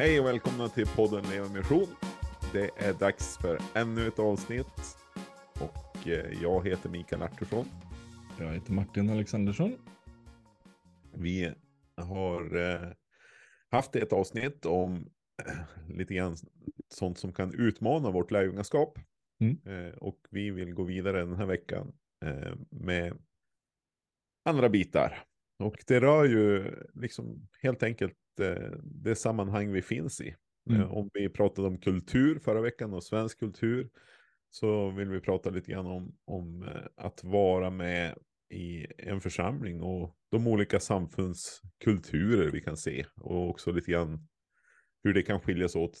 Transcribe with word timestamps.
Hej 0.00 0.20
och 0.20 0.26
välkomna 0.26 0.68
till 0.68 0.86
podden 0.86 1.24
Leva 1.30 1.48
Mission. 1.48 1.86
Det 2.52 2.70
är 2.76 2.94
dags 2.94 3.38
för 3.38 3.58
ännu 3.74 4.08
ett 4.08 4.18
avsnitt. 4.18 4.96
Och 5.60 6.08
eh, 6.08 6.42
jag 6.42 6.66
heter 6.66 6.88
Mikael 6.88 7.22
Artursson. 7.22 7.66
Jag 8.38 8.52
heter 8.52 8.72
Martin 8.72 9.10
Alexandersson. 9.10 9.76
Vi 11.14 11.52
har 11.96 12.56
eh, 12.56 12.88
haft 13.70 13.96
ett 13.96 14.12
avsnitt 14.12 14.66
om 14.66 15.10
eh, 15.46 15.94
lite 15.96 16.14
grann 16.14 16.36
sånt 16.88 17.18
som 17.18 17.32
kan 17.32 17.54
utmana 17.54 18.10
vårt 18.10 18.30
lärjungaskap. 18.30 18.98
Mm. 19.40 19.92
Och 19.98 20.18
vi 20.30 20.50
vill 20.50 20.74
gå 20.74 20.82
vidare 20.82 21.18
den 21.20 21.36
här 21.36 21.46
veckan 21.46 21.92
med 22.70 23.18
andra 24.44 24.68
bitar. 24.68 25.24
Och 25.58 25.76
det 25.86 26.00
rör 26.00 26.24
ju 26.24 26.74
liksom 26.94 27.48
helt 27.62 27.82
enkelt 27.82 28.19
det 28.82 29.14
sammanhang 29.14 29.72
vi 29.72 29.82
finns 29.82 30.20
i. 30.20 30.34
Mm. 30.70 30.80
Eh, 30.80 30.92
Om 30.92 31.10
vi 31.14 31.28
pratade 31.28 31.68
om 31.68 31.78
kultur 31.78 32.38
förra 32.38 32.60
veckan 32.60 32.94
och 32.94 33.04
svensk 33.04 33.38
kultur 33.38 33.90
så 34.50 34.90
vill 34.90 35.08
vi 35.08 35.20
prata 35.20 35.50
lite 35.50 35.72
grann 35.72 35.86
om, 35.86 36.16
om 36.24 36.62
eh, 36.62 36.86
att 36.96 37.24
vara 37.24 37.70
med 37.70 38.18
i 38.50 38.86
en 38.98 39.20
församling 39.20 39.82
och 39.82 40.16
de 40.30 40.46
olika 40.46 40.80
samfundskulturer 40.80 42.50
vi 42.50 42.60
kan 42.60 42.76
se 42.76 43.06
och 43.16 43.50
också 43.50 43.72
lite 43.72 43.90
grann 43.90 44.28
hur 45.04 45.14
det 45.14 45.22
kan 45.22 45.40
skiljas 45.40 45.76
åt 45.76 45.98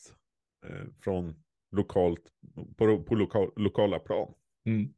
eh, 0.66 0.86
från 1.00 1.42
lokalt 1.72 2.22
på, 2.76 3.02
på 3.02 3.14
lokal, 3.14 3.52
lokala 3.56 3.98
plan. 3.98 4.34
Mm. 4.66 4.94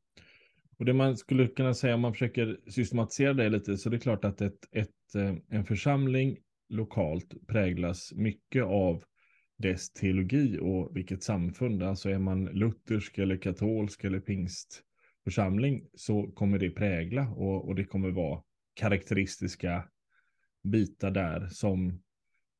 Och 0.78 0.84
det 0.84 0.92
man 0.92 1.16
skulle 1.16 1.48
kunna 1.48 1.74
säga 1.74 1.94
om 1.94 2.00
man 2.00 2.12
försöker 2.12 2.60
systematisera 2.66 3.34
det 3.34 3.48
lite 3.48 3.78
så 3.78 3.88
det 3.88 3.96
är 3.96 4.00
klart 4.00 4.24
att 4.24 4.40
ett, 4.40 4.68
ett, 4.72 5.14
eh, 5.14 5.34
en 5.48 5.64
församling 5.64 6.38
lokalt 6.72 7.46
präglas 7.46 8.12
mycket 8.12 8.64
av 8.64 9.04
dess 9.58 9.92
teologi 9.92 10.58
och 10.60 10.96
vilket 10.96 11.22
samfund. 11.22 11.82
Alltså 11.82 12.10
är 12.10 12.18
man 12.18 12.44
luthersk 12.44 13.18
eller 13.18 13.36
katolsk 13.36 14.04
eller 14.04 14.20
pingstförsamling 14.20 15.86
så 15.94 16.30
kommer 16.30 16.58
det 16.58 16.70
prägla 16.70 17.28
och, 17.28 17.68
och 17.68 17.74
det 17.74 17.84
kommer 17.84 18.10
vara 18.10 18.42
karaktäristiska 18.74 19.88
bitar 20.62 21.10
där 21.10 21.48
som, 21.48 22.02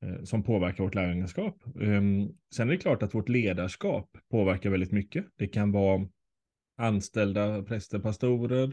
eh, 0.03 0.23
som 0.25 0.43
påverkar 0.43 0.85
vårt 0.85 0.95
lärjungaskap. 0.95 1.63
Um, 1.75 2.37
sen 2.55 2.69
är 2.69 2.73
det 2.73 2.79
klart 2.79 3.03
att 3.03 3.15
vårt 3.15 3.29
ledarskap 3.29 4.19
påverkar 4.31 4.71
väldigt 4.71 4.93
mycket. 4.93 5.27
Det 5.37 5.49
kan 5.49 5.73
vara 5.73 6.09
anställda 6.77 7.63
präster, 7.63 7.99
pastorer. 7.99 8.73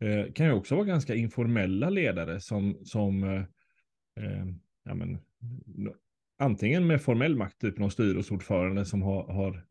Eh, 0.00 0.32
kan 0.32 0.46
ju 0.46 0.52
också 0.52 0.74
vara 0.74 0.86
ganska 0.86 1.14
informella 1.14 1.90
ledare 1.90 2.40
som, 2.40 2.78
som 2.84 3.24
eh, 3.24 3.42
eh, 4.22 4.46
ja, 4.84 4.94
men, 4.94 5.18
antingen 6.38 6.86
med 6.86 7.02
formell 7.02 7.36
makt, 7.36 7.60
typ 7.60 7.78
någon 7.78 7.90
styrelseordförande 7.90 8.84
som 8.84 9.02
har, 9.02 9.32
har, 9.32 9.66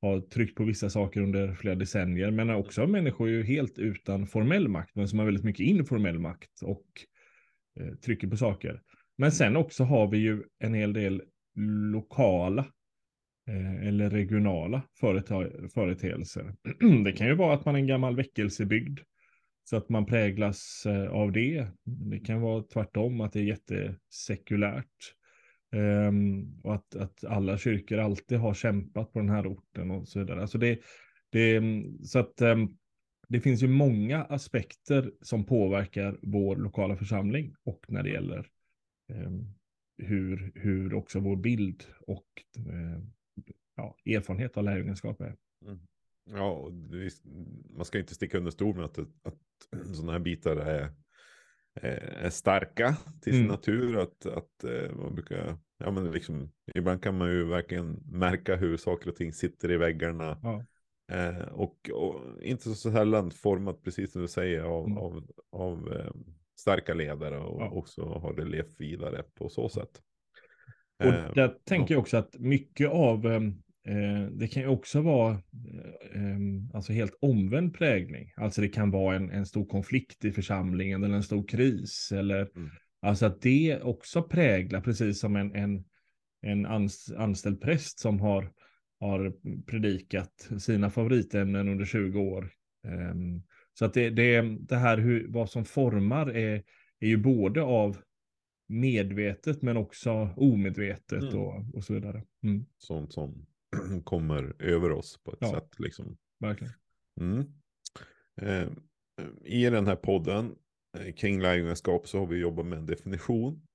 har 0.00 0.20
tryckt 0.20 0.54
på 0.54 0.64
vissa 0.64 0.90
saker 0.90 1.20
under 1.20 1.54
flera 1.54 1.74
decennier, 1.74 2.30
men 2.30 2.50
också 2.50 2.86
människor 2.86 3.28
ju 3.28 3.42
helt 3.42 3.78
utan 3.78 4.26
formell 4.26 4.68
makt, 4.68 4.94
men 4.94 5.08
som 5.08 5.18
har 5.18 5.26
väldigt 5.26 5.44
mycket 5.44 5.66
informell 5.66 6.18
makt 6.18 6.62
och 6.62 6.86
eh, 7.80 7.94
trycker 7.94 8.28
på 8.28 8.36
saker. 8.36 8.82
Men 9.18 9.32
sen 9.32 9.56
också 9.56 9.84
har 9.84 10.08
vi 10.08 10.18
ju 10.18 10.42
en 10.58 10.74
hel 10.74 10.92
del 10.92 11.22
lokala 11.92 12.66
eh, 13.48 13.86
eller 13.86 14.10
regionala 14.10 14.82
företeelser. 15.74 16.54
det 17.04 17.12
kan 17.12 17.26
ju 17.26 17.34
vara 17.34 17.54
att 17.54 17.64
man 17.64 17.74
är 17.74 17.78
en 17.78 17.86
gammal 17.86 18.16
väckelsebygd 18.16 19.00
så 19.64 19.76
att 19.76 19.88
man 19.88 20.06
präglas 20.06 20.86
eh, 20.86 21.10
av 21.10 21.32
det. 21.32 21.66
Det 21.84 22.18
kan 22.18 22.40
vara 22.40 22.62
tvärtom, 22.62 23.20
att 23.20 23.32
det 23.32 23.40
är 23.40 23.44
jättesekulärt. 23.44 25.14
Um, 25.74 26.60
och 26.62 26.74
att, 26.74 26.96
att 26.96 27.24
alla 27.24 27.58
kyrkor 27.58 27.98
alltid 27.98 28.38
har 28.38 28.54
kämpat 28.54 29.12
på 29.12 29.18
den 29.18 29.30
här 29.30 29.46
orten 29.46 29.90
och 29.90 30.08
så 30.08 30.18
vidare. 30.18 30.40
Alltså 30.40 30.58
det, 30.58 30.80
det, 31.30 31.62
så 32.02 32.18
att 32.18 32.42
um, 32.42 32.78
det 33.28 33.40
finns 33.40 33.62
ju 33.62 33.68
många 33.68 34.24
aspekter 34.24 35.12
som 35.20 35.44
påverkar 35.44 36.18
vår 36.22 36.56
lokala 36.56 36.96
församling 36.96 37.54
och 37.64 37.84
när 37.88 38.02
det 38.02 38.10
gäller 38.10 38.46
um, 39.12 39.54
hur, 39.98 40.52
hur 40.54 40.94
också 40.94 41.20
vår 41.20 41.36
bild 41.36 41.84
och 42.00 42.26
eh, 42.56 43.02
ja, 43.76 43.96
erfarenhet 44.06 44.56
av 44.56 44.64
lärjungaskap 44.64 45.20
är. 45.20 45.36
Mm. 45.64 45.78
Ja, 46.26 46.70
man 47.76 47.84
ska 47.84 47.98
inte 47.98 48.14
sticka 48.14 48.38
under 48.38 48.50
stol 48.50 48.76
med 48.76 48.84
att, 48.84 48.98
att 48.98 49.86
sådana 49.94 50.12
här 50.12 50.18
bitar 50.18 50.56
är, 50.56 50.92
är 51.74 52.30
starka 52.30 52.96
till 53.22 53.32
sin 53.32 53.40
Mm. 53.42 53.52
natur. 53.52 53.98
Att, 53.98 54.26
att 54.26 54.64
eh, 54.64 54.94
man 54.96 55.14
brukar, 55.14 55.58
ja 55.78 55.90
men 55.90 56.10
liksom, 56.12 56.50
ibland 56.74 57.02
kan 57.02 57.18
man 57.18 57.30
ju 57.30 57.44
verkligen 57.44 57.92
märka 58.04 58.56
hur 58.56 58.76
saker 58.76 59.10
och 59.10 59.16
ting 59.16 59.32
sitter 59.32 59.70
i 59.70 59.76
väggarna. 59.76 60.38
Ja. 60.42 60.64
Eh, 61.12 61.48
och, 61.48 61.90
och 61.94 62.42
inte 62.42 62.62
så 62.74 62.90
sällan 62.90 63.30
format, 63.30 63.82
precis 63.82 64.12
som 64.12 64.22
du 64.22 64.28
säger, 64.28 64.62
av, 64.62 64.86
Mm. 64.86 64.98
av, 64.98 65.26
av 65.52 65.92
eh, 65.92 66.12
starka 66.58 66.94
ledare 66.94 67.38
och 67.38 67.62
Ja. 67.62 67.70
också 67.70 68.04
har 68.04 68.32
det 68.34 68.44
levt 68.44 68.80
vidare 68.80 69.22
på 69.34 69.48
så 69.48 69.68
sätt. 69.68 70.00
Och 70.98 71.06
Eh, 71.06 71.32
där 71.34 71.48
tänker 71.64 71.94
jag 71.94 72.00
också 72.00 72.16
att 72.16 72.38
mycket 72.38 72.88
av 72.90 73.26
eh, 73.26 73.40
det 74.32 74.48
kan 74.48 74.62
ju 74.62 74.68
också 74.68 75.00
vara 75.00 75.30
eh, 75.32 75.38
eh, 75.78 75.83
alltså 76.74 76.92
helt 76.92 77.18
omvänd 77.20 77.74
prägling. 77.74 78.32
Alltså 78.36 78.60
det 78.60 78.68
kan 78.68 78.90
vara 78.90 79.16
en, 79.16 79.30
en 79.30 79.46
stor 79.46 79.66
konflikt 79.66 80.24
i 80.24 80.32
församlingen 80.32 81.04
eller 81.04 81.14
en 81.14 81.22
stor 81.22 81.48
kris. 81.48 82.12
Eller, 82.12 82.50
Mm. 82.56 82.70
Alltså 83.02 83.26
att 83.26 83.42
det 83.42 83.80
också 83.82 84.22
präglar, 84.22 84.80
precis 84.80 85.20
som 85.20 85.36
en, 85.36 85.54
en, 85.54 85.84
en 86.42 86.66
ans, 86.66 87.12
anställd 87.16 87.60
präst 87.60 87.98
som 87.98 88.20
har, 88.20 88.52
har 89.00 89.32
predikat 89.66 90.48
sina 90.58 90.90
favoritämnen 90.90 91.68
under 91.68 91.84
20 91.84 92.20
år. 92.20 92.50
Eh, 92.86 93.14
så 93.78 93.84
att 93.84 93.94
det, 93.94 94.10
det, 94.10 94.40
det 94.60 94.76
här 94.76 94.98
hur, 94.98 95.26
vad 95.28 95.50
som 95.50 95.64
formar 95.64 96.26
är, 96.30 96.62
är 97.00 97.06
ju 97.08 97.16
både 97.16 97.62
av 97.62 97.96
medvetet 98.68 99.62
men 99.62 99.76
också 99.76 100.10
omedvetet 100.36 101.22
Mm. 101.22 101.34
och, 101.38 101.74
och 101.74 101.84
så 101.84 101.94
vidare. 101.94 102.22
Mm, 102.42 102.66
sånt 102.78 103.12
som 103.12 103.46
kommer 104.04 104.62
över 104.62 104.90
oss 104.92 105.20
på 105.24 105.32
ett 105.32 105.38
Ja. 105.40 105.50
sätt. 105.50 105.70
Liksom. 105.78 106.16
Verkligen. 106.38 106.74
Mm. 107.20 107.44
Eh, 108.36 108.68
I 109.44 109.70
den 109.70 109.86
här 109.86 109.96
podden 109.96 110.56
eh, 110.98 111.14
kring 111.14 111.40
lärjungaskap 111.40 112.08
så 112.08 112.18
har 112.18 112.26
vi 112.26 112.36
jobbat 112.36 112.66
med 112.66 112.78
en 112.78 112.86
definition. 112.86 113.66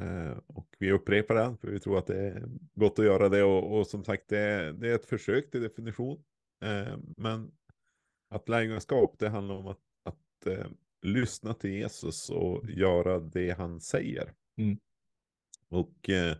Eh, 0.00 0.38
och 0.46 0.76
vi 0.78 0.92
upprepar 0.92 1.34
den 1.34 1.58
för 1.58 1.68
vi 1.68 1.80
tror 1.80 1.98
att 1.98 2.06
det 2.06 2.18
är 2.18 2.48
gott 2.74 2.98
att 2.98 3.04
göra 3.04 3.28
det. 3.28 3.42
Och, 3.42 3.78
och 3.78 3.86
som 3.86 4.04
sagt 4.04 4.28
det 4.28 4.38
är, 4.38 4.72
det 4.72 4.90
är 4.90 4.94
ett 4.94 5.06
försök 5.06 5.50
till 5.50 5.62
definition. 5.62 6.24
Eh, 6.64 6.98
men 7.16 7.52
att 8.30 8.48
lärjungaskap 8.48 9.18
det 9.18 9.28
handlar 9.28 9.54
om 9.54 9.66
att, 9.66 9.80
att 10.02 10.46
eh, 10.46 10.66
lyssna 11.02 11.54
till 11.54 11.70
Jesus 11.70 12.30
och 12.30 12.70
göra 12.70 13.20
det 13.20 13.50
han 13.50 13.80
säger. 13.80 14.34
Mm. 14.56 14.78
Och 15.68 16.10
eh, 16.10 16.36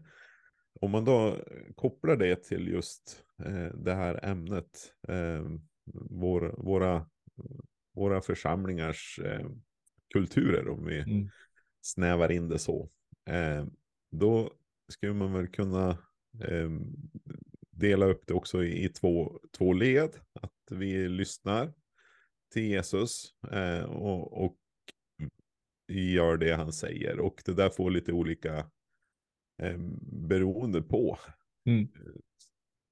om 0.83 0.91
man 0.91 1.05
då 1.05 1.39
kopplar 1.75 2.17
det 2.17 2.37
till 2.37 2.69
just 2.69 3.25
eh, 3.45 3.75
det 3.75 3.95
här 3.95 4.25
ämnet, 4.25 4.93
eh, 5.09 5.47
vår, 6.11 6.55
våra, 6.59 7.07
våra 7.95 8.21
församlingars 8.21 9.21
eh, 9.25 9.47
kulturer, 10.13 10.69
om 10.69 10.85
vi 10.85 10.99
Mm. 10.99 11.29
snävar 11.81 12.33
in 12.33 12.49
det 12.49 12.59
så, 12.59 12.91
då 14.11 14.53
skulle 14.89 15.13
man 15.15 15.33
väl 15.33 15.49
kunna 15.49 15.99
dela 17.71 18.07
upp 18.07 18.27
det 18.27 18.35
också 18.35 18.65
i, 18.65 18.89
två, 18.89 19.41
två 19.59 19.73
led. 19.73 20.11
Att 20.33 20.53
vi 20.71 21.09
lyssnar 21.09 21.73
till 22.53 22.63
Jesus 22.63 23.35
och, 23.89 24.45
och 24.45 24.57
gör 25.89 26.37
det 26.37 26.53
han 26.53 26.73
säger. 26.73 27.21
Och 27.21 27.43
det 27.45 27.55
där 27.55 27.71
får 27.71 27.91
lite 27.91 28.13
olika 28.13 28.71
eh, 29.63 29.79
beroende 30.29 30.83
på 30.83 31.19
Mm. 31.67 31.81
eh, 31.81 31.89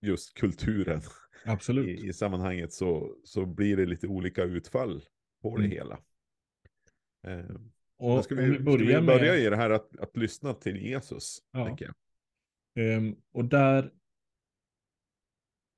just 0.02 0.34
kulturen 0.34 1.00
Absolut. 1.44 1.86
i, 1.88 2.08
i 2.08 2.12
sammanhanget 2.12 2.72
så, 2.72 3.16
så 3.24 3.46
blir 3.46 3.76
det 3.76 3.86
lite 3.86 4.06
olika 4.06 4.42
utfall 4.44 5.04
på 5.42 5.56
det 5.56 5.64
Mm. 5.64 5.70
hela. 5.76 5.98
Eh, 7.26 7.56
Och 7.96 8.24
ska 8.24 8.34
vi, 8.34 8.44
vi 8.48 8.54
ska 8.54 8.64
börjar 8.64 9.00
vi 9.00 9.06
börja 9.06 9.32
med... 9.32 9.40
i 9.40 9.50
det 9.50 9.56
här 9.56 9.70
att, 9.70 9.96
att 9.98 10.16
lyssna 10.16 10.54
till 10.54 10.76
Jesus? 10.76 11.38
Ja. 11.52 11.76
Ehm, 12.74 13.16
och 13.32 13.44
där... 13.44 13.92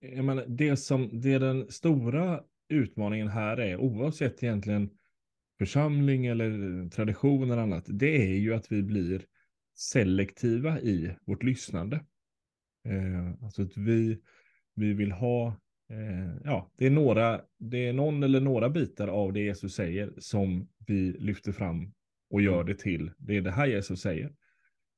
Jag 0.00 0.24
menar, 0.24 0.46
det 0.48 0.76
som 0.76 1.20
det 1.20 1.32
är 1.32 1.40
den 1.40 1.70
stora 1.70 2.44
utmaningen 2.68 3.28
här 3.28 3.56
är, 3.56 3.76
oavsett 3.76 4.42
egentligen 4.42 4.90
församling 5.58 6.26
eller 6.26 6.88
tradition 6.88 7.50
eller 7.50 7.62
annat, 7.62 7.84
det 7.88 8.22
är 8.32 8.34
ju 8.36 8.54
att 8.54 8.72
vi 8.72 8.82
blir 8.82 9.26
selektiva 9.82 10.80
i 10.80 11.16
vårt 11.24 11.42
lyssnande. 11.42 12.04
Eh, 12.88 13.44
alltså 13.44 13.62
att 13.62 13.76
vi, 13.76 14.18
vi 14.74 14.92
vill 14.92 15.12
ha, 15.12 15.46
eh, 15.90 16.36
ja, 16.44 16.72
det 16.78 16.86
är 16.86 16.90
några, 16.90 17.40
det 17.58 17.86
är 17.86 17.92
någon 17.92 18.22
eller 18.22 18.40
några 18.40 18.68
bitar 18.68 19.08
av 19.08 19.32
det 19.32 19.40
Jesus 19.40 19.74
säger 19.74 20.12
som 20.18 20.68
vi 20.86 21.12
lyfter 21.12 21.52
fram 21.52 21.92
och 22.30 22.42
gör 22.42 22.60
Mm. 22.60 22.66
det 22.66 22.74
till. 22.74 23.10
Det 23.18 23.36
är 23.36 23.40
det 23.40 23.50
här 23.50 23.66
Jesus 23.66 24.00
säger. 24.00 24.32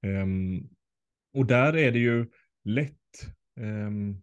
Ehm, 0.03 0.69
och 1.35 1.47
där 1.47 1.77
är 1.77 1.93
det 1.93 1.99
ju 1.99 2.27
lätt, 2.65 3.35
um, 3.61 4.23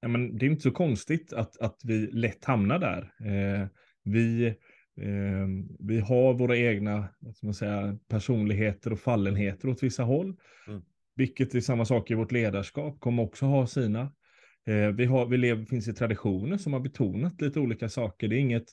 ja, 0.00 0.08
men 0.08 0.38
det 0.38 0.46
är 0.46 0.50
inte 0.50 0.62
så 0.62 0.70
konstigt 0.70 1.32
att, 1.32 1.56
att 1.60 1.80
vi 1.84 2.06
lätt 2.06 2.44
hamnar 2.44 2.78
där. 2.78 3.02
Uh, 3.02 3.68
vi, 4.02 4.54
vi 5.78 6.00
har 6.00 6.34
våra 6.34 6.56
egna 6.56 7.08
ska 7.34 7.46
man 7.46 7.54
säga, 7.54 7.98
personligheter 8.08 8.92
och 8.92 9.00
fallenheter 9.00 9.68
åt 9.68 9.82
vissa 9.82 10.02
håll. 10.02 10.36
Mm. 10.68 10.82
Vilket 11.16 11.54
är 11.54 11.60
samma 11.60 11.84
sak 11.84 12.10
i 12.10 12.14
vårt 12.14 12.32
ledarskap, 12.32 13.00
kommer 13.00 13.22
också 13.22 13.46
ha 13.46 13.66
sina. 13.66 14.12
Uh, 14.68 14.88
vi, 14.88 15.04
har, 15.04 15.26
vi 15.26 15.36
lever, 15.36 15.64
finns 15.64 15.88
i 15.88 15.94
traditioner 15.94 16.56
som 16.56 16.72
har 16.72 16.80
betonat 16.80 17.40
lite 17.40 17.60
olika 17.60 17.88
saker. 17.88 18.28
Det 18.28 18.36
är, 18.36 18.40
inget, 18.40 18.66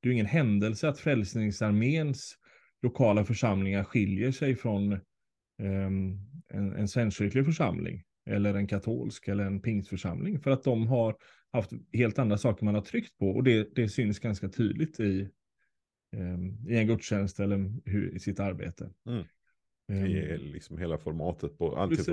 det 0.00 0.08
är 0.08 0.12
ingen 0.12 0.26
händelse 0.26 0.88
att 0.88 0.98
Frälsningsarméns 0.98 2.34
lokala 2.82 3.24
församlingar 3.24 3.84
skiljer 3.84 4.32
sig 4.32 4.56
från 4.56 4.92
um, 4.92 6.18
en, 6.48 6.72
en 6.72 6.88
svenskkyrklig 6.88 7.44
församling 7.44 8.02
eller 8.30 8.54
en 8.54 8.66
katolsk 8.66 9.28
eller 9.28 9.44
en 9.44 9.60
pingstförsamling 9.60 10.40
för 10.40 10.50
att 10.50 10.64
de 10.64 10.86
har 10.86 11.16
haft 11.52 11.70
helt 11.92 12.18
andra 12.18 12.38
saker 12.38 12.64
man 12.64 12.74
har 12.74 12.82
tryckt 12.82 13.18
på 13.18 13.30
och 13.30 13.44
det, 13.44 13.74
det 13.74 13.88
syns 13.88 14.18
ganska 14.18 14.48
tydligt 14.48 15.00
i, 15.00 15.28
i 16.68 16.76
en 16.76 16.86
gudstjänst 16.86 17.40
eller 17.40 17.72
hur, 17.84 18.14
i 18.14 18.18
sitt 18.18 18.40
arbete. 18.40 18.90
Mm. 19.06 19.24
I 19.92 20.18
ehm. 20.18 20.40
liksom 20.40 20.78
hela 20.78 20.98
formatet 20.98 21.58
på 21.58 21.76
allt 21.76 22.08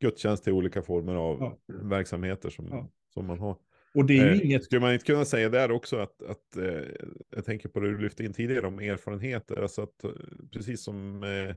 gudstjänst 0.00 0.44
till 0.44 0.52
olika 0.52 0.82
former 0.82 1.14
av 1.14 1.38
ja. 1.40 1.58
verksamheter 1.82 2.50
som, 2.50 2.66
ja. 2.70 2.90
som 3.14 3.26
man 3.26 3.38
har. 3.38 3.56
Och 3.94 4.04
det 4.04 4.18
är 4.18 4.34
ju 4.34 4.40
eh, 4.40 4.46
inget... 4.46 4.64
Skulle 4.64 4.80
man 4.80 4.92
inte 4.92 5.04
kunna 5.04 5.24
säga 5.24 5.48
där 5.48 5.70
också 5.70 5.96
att, 5.96 6.22
att 6.22 6.56
eh, 6.56 6.82
jag 7.30 7.44
tänker 7.44 7.68
på 7.68 7.80
det 7.80 7.90
du 7.90 7.98
lyfte 7.98 8.24
in 8.24 8.32
tidigare 8.32 8.66
om 8.66 8.78
erfarenheter, 8.78 9.62
alltså 9.62 9.82
att 9.82 10.04
eh, 10.04 10.10
precis 10.52 10.82
som 10.82 11.22
eh, 11.22 11.48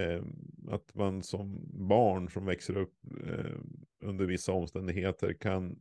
eh, 0.00 0.22
att 0.68 0.94
man 0.94 1.22
som 1.22 1.60
barn 1.88 2.28
som 2.28 2.46
växer 2.46 2.76
upp 2.76 2.94
eh, 3.26 3.56
under 4.04 4.26
vissa 4.26 4.52
omständigheter 4.52 5.32
kan, 5.32 5.76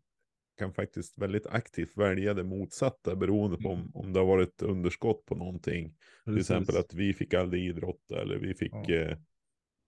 kan 0.61 0.73
faktiskt 0.73 1.17
väldigt 1.17 1.47
aktivt 1.47 1.97
välja 1.97 2.33
det 2.33 2.43
motsatta 2.43 3.15
beroende 3.15 3.57
på 3.57 3.69
om, 3.69 3.79
mm. 3.79 3.91
om 3.93 4.13
det 4.13 4.19
har 4.19 4.27
varit 4.27 4.61
underskott 4.61 5.25
på 5.25 5.35
någonting. 5.35 5.95
Till 6.25 6.37
exempel 6.37 6.77
att 6.77 6.93
vi 6.93 7.13
fick 7.13 7.33
aldrig 7.33 7.65
idrotta 7.65 8.21
eller 8.21 8.37
vi 8.37 8.53
fick 8.53 8.73
ja. 8.73 9.17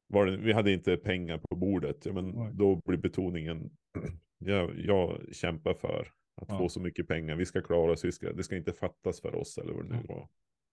var 0.07 0.25
det, 0.25 0.37
vi 0.37 0.53
hade 0.53 0.71
inte 0.71 0.97
pengar 0.97 1.37
på 1.37 1.55
bordet, 1.55 2.05
ja, 2.05 2.13
men 2.13 2.57
då 2.57 2.81
blir 2.85 2.97
betoningen 2.97 3.69
jag, 4.37 4.79
jag 4.79 5.21
kämpar 5.31 5.73
för 5.73 6.11
att 6.41 6.49
ja. 6.49 6.57
få 6.57 6.69
så 6.69 6.79
mycket 6.79 7.07
pengar. 7.07 7.35
Vi 7.35 7.45
ska 7.45 7.61
klara 7.61 7.91
oss, 7.91 8.05
vi 8.05 8.11
ska, 8.11 8.33
det 8.33 8.43
ska 8.43 8.57
inte 8.57 8.73
fattas 8.73 9.21
för 9.21 9.35
oss 9.35 9.57
eller 9.57 9.73
vad 9.73 9.89
det 9.89 9.95
nu 9.95 10.03
var. 10.07 10.29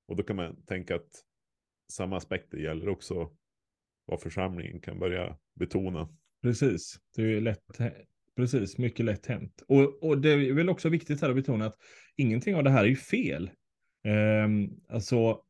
Och 0.09 0.17
då 0.17 0.23
kan 0.23 0.37
man 0.37 0.63
tänka 0.63 0.95
att 0.95 1.25
samma 1.93 2.17
aspekter 2.17 2.59
gäller 2.59 2.89
också 2.89 3.31
vad 4.05 4.21
församlingen 4.21 4.81
kan 4.81 4.99
börja 4.99 5.39
betona. 5.55 6.09
Precis, 6.43 7.01
det 7.17 7.23
är 7.23 7.41
lätt, 7.41 7.79
precis, 8.41 8.79
mycket 8.79 9.07
lätt 9.07 9.27
hänt. 9.27 9.63
Och, 9.69 10.03
och 10.03 10.19
det 10.19 10.31
är 10.31 10.53
väl 10.53 10.69
också 10.69 10.89
viktigt 10.89 11.23
här 11.23 11.31
att 11.31 11.37
betona 11.37 11.67
att 11.67 11.77
ingenting 12.17 12.55
av 12.55 12.65
det 12.65 12.71
här 12.71 12.85
är 12.85 12.89
ju 12.89 12.97
fel. 12.97 13.51
Um, 14.45 14.71
alltså, 14.89 15.41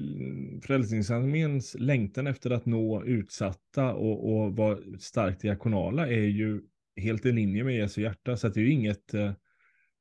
mm, 0.00 0.60
Frälsningsarméns 0.60 1.76
längtan 1.78 2.26
efter 2.26 2.50
att 2.50 2.66
nå 2.66 3.04
utsatta 3.04 3.94
och, 3.94 4.32
och 4.32 4.56
vara 4.56 4.78
starkt 4.98 5.40
diakonala 5.40 6.08
är 6.08 6.26
ju 6.26 6.60
helt 6.96 7.26
i 7.26 7.32
linje 7.32 7.64
med 7.64 7.76
Jesu 7.76 8.02
hjärta. 8.02 8.36
Så 8.36 8.48
det 8.48 8.60
är 8.60 8.64
ju 8.64 8.72
inget, 8.72 9.14
eh, 9.14 9.32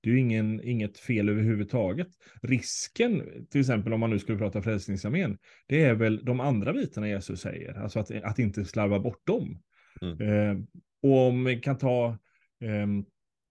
det 0.02 0.10
är 0.10 0.14
ju 0.14 0.20
ingen, 0.20 0.62
inget 0.64 0.98
fel 0.98 1.30
överhuvudtaget. 1.30 2.08
Risken, 2.42 3.24
till 3.52 3.62
exempel 3.62 3.94
om 3.94 4.00
man 4.00 4.10
nu 4.10 4.20
skulle 4.20 4.38
prata 4.38 4.62
Frälsningsarmén, 4.62 5.38
det 5.68 5.84
är 5.84 5.94
väl 5.94 6.26
de 6.26 6.40
andra 6.40 6.74
bitarna 6.74 7.08
Jesus 7.08 7.42
säger, 7.42 7.74
alltså 7.74 8.00
att, 8.00 8.12
att 8.12 8.40
inte 8.40 8.66
slarva 8.66 9.00
bort 9.00 9.28
dem. 9.28 9.62
Mm. 10.02 10.22
Eh, 10.22 10.58
och 11.02 11.28
om 11.28 11.44
vi 11.44 11.56
kan 11.56 11.78
ta, 11.78 12.18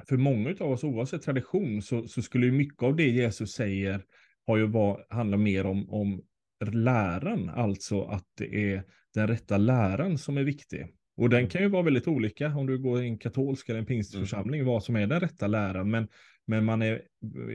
för 0.09 0.17
många 0.17 0.55
av 0.61 0.71
oss, 0.71 0.85
oavsett 0.85 1.23
tradition, 1.23 1.83
så, 1.83 2.09
så 2.09 2.23
skulle 2.23 2.47
ju 2.47 2.53
mycket 2.53 2.83
av 2.83 2.97
det 2.97 3.09
Jesus 3.09 3.53
säger 3.53 4.05
har 4.47 4.57
ju 4.57 4.67
var, 4.67 5.07
handlar 5.11 5.39
mer 5.39 5.67
om, 5.67 5.91
om 5.91 6.23
läran, 6.73 7.49
alltså 7.49 8.03
att 8.03 8.27
det 8.39 8.73
är 8.73 8.83
den 9.15 9.29
rätta 9.29 9.57
läran 9.57 10.19
som 10.19 10.37
är 10.37 10.45
viktig. 10.45 10.87
Och 11.17 11.31
den 11.31 11.39
mm. 11.39 11.51
kan 11.51 11.63
ju 11.63 11.69
vara 11.69 11.83
väldigt 11.83 12.09
olika 12.09 12.57
om 12.57 12.67
du 12.67 12.79
går 12.79 13.03
i 13.03 13.07
en 13.07 13.19
katolsk 13.19 13.69
eller 13.69 13.79
en 13.79 13.87
pingstförsamling, 13.87 14.61
mm. 14.61 14.73
vad 14.73 14.85
som 14.85 14.97
är 14.97 15.07
den 15.07 15.21
rätta 15.21 15.47
läran. 15.47 15.91
Men, 15.91 16.09
men 16.47 16.65
man 16.65 16.83
är 16.83 17.03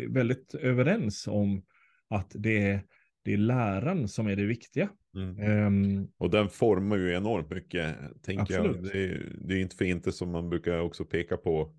väldigt 0.09 0.55
överens 0.55 1.27
om 1.27 1.63
att 2.09 2.31
det 2.35 2.61
är, 2.61 2.83
det 3.23 3.33
är 3.33 3.37
läran 3.37 4.07
som 4.07 4.27
är 4.27 4.35
det 4.35 4.45
viktiga. 4.45 4.89
Mm. 5.15 5.67
Um, 5.67 6.07
och 6.17 6.29
den 6.29 6.49
formar 6.49 6.97
ju 6.97 7.13
enormt 7.13 7.49
mycket, 7.49 7.95
tänker 8.21 8.53
jag. 8.53 8.83
Det 8.83 9.03
är, 9.03 9.35
det 9.41 9.53
är 9.53 9.61
inte 9.61 9.75
för 9.75 9.85
inte 9.85 10.11
som 10.11 10.31
man 10.31 10.49
brukar 10.49 10.79
också 10.79 11.05
peka 11.05 11.37
på. 11.37 11.75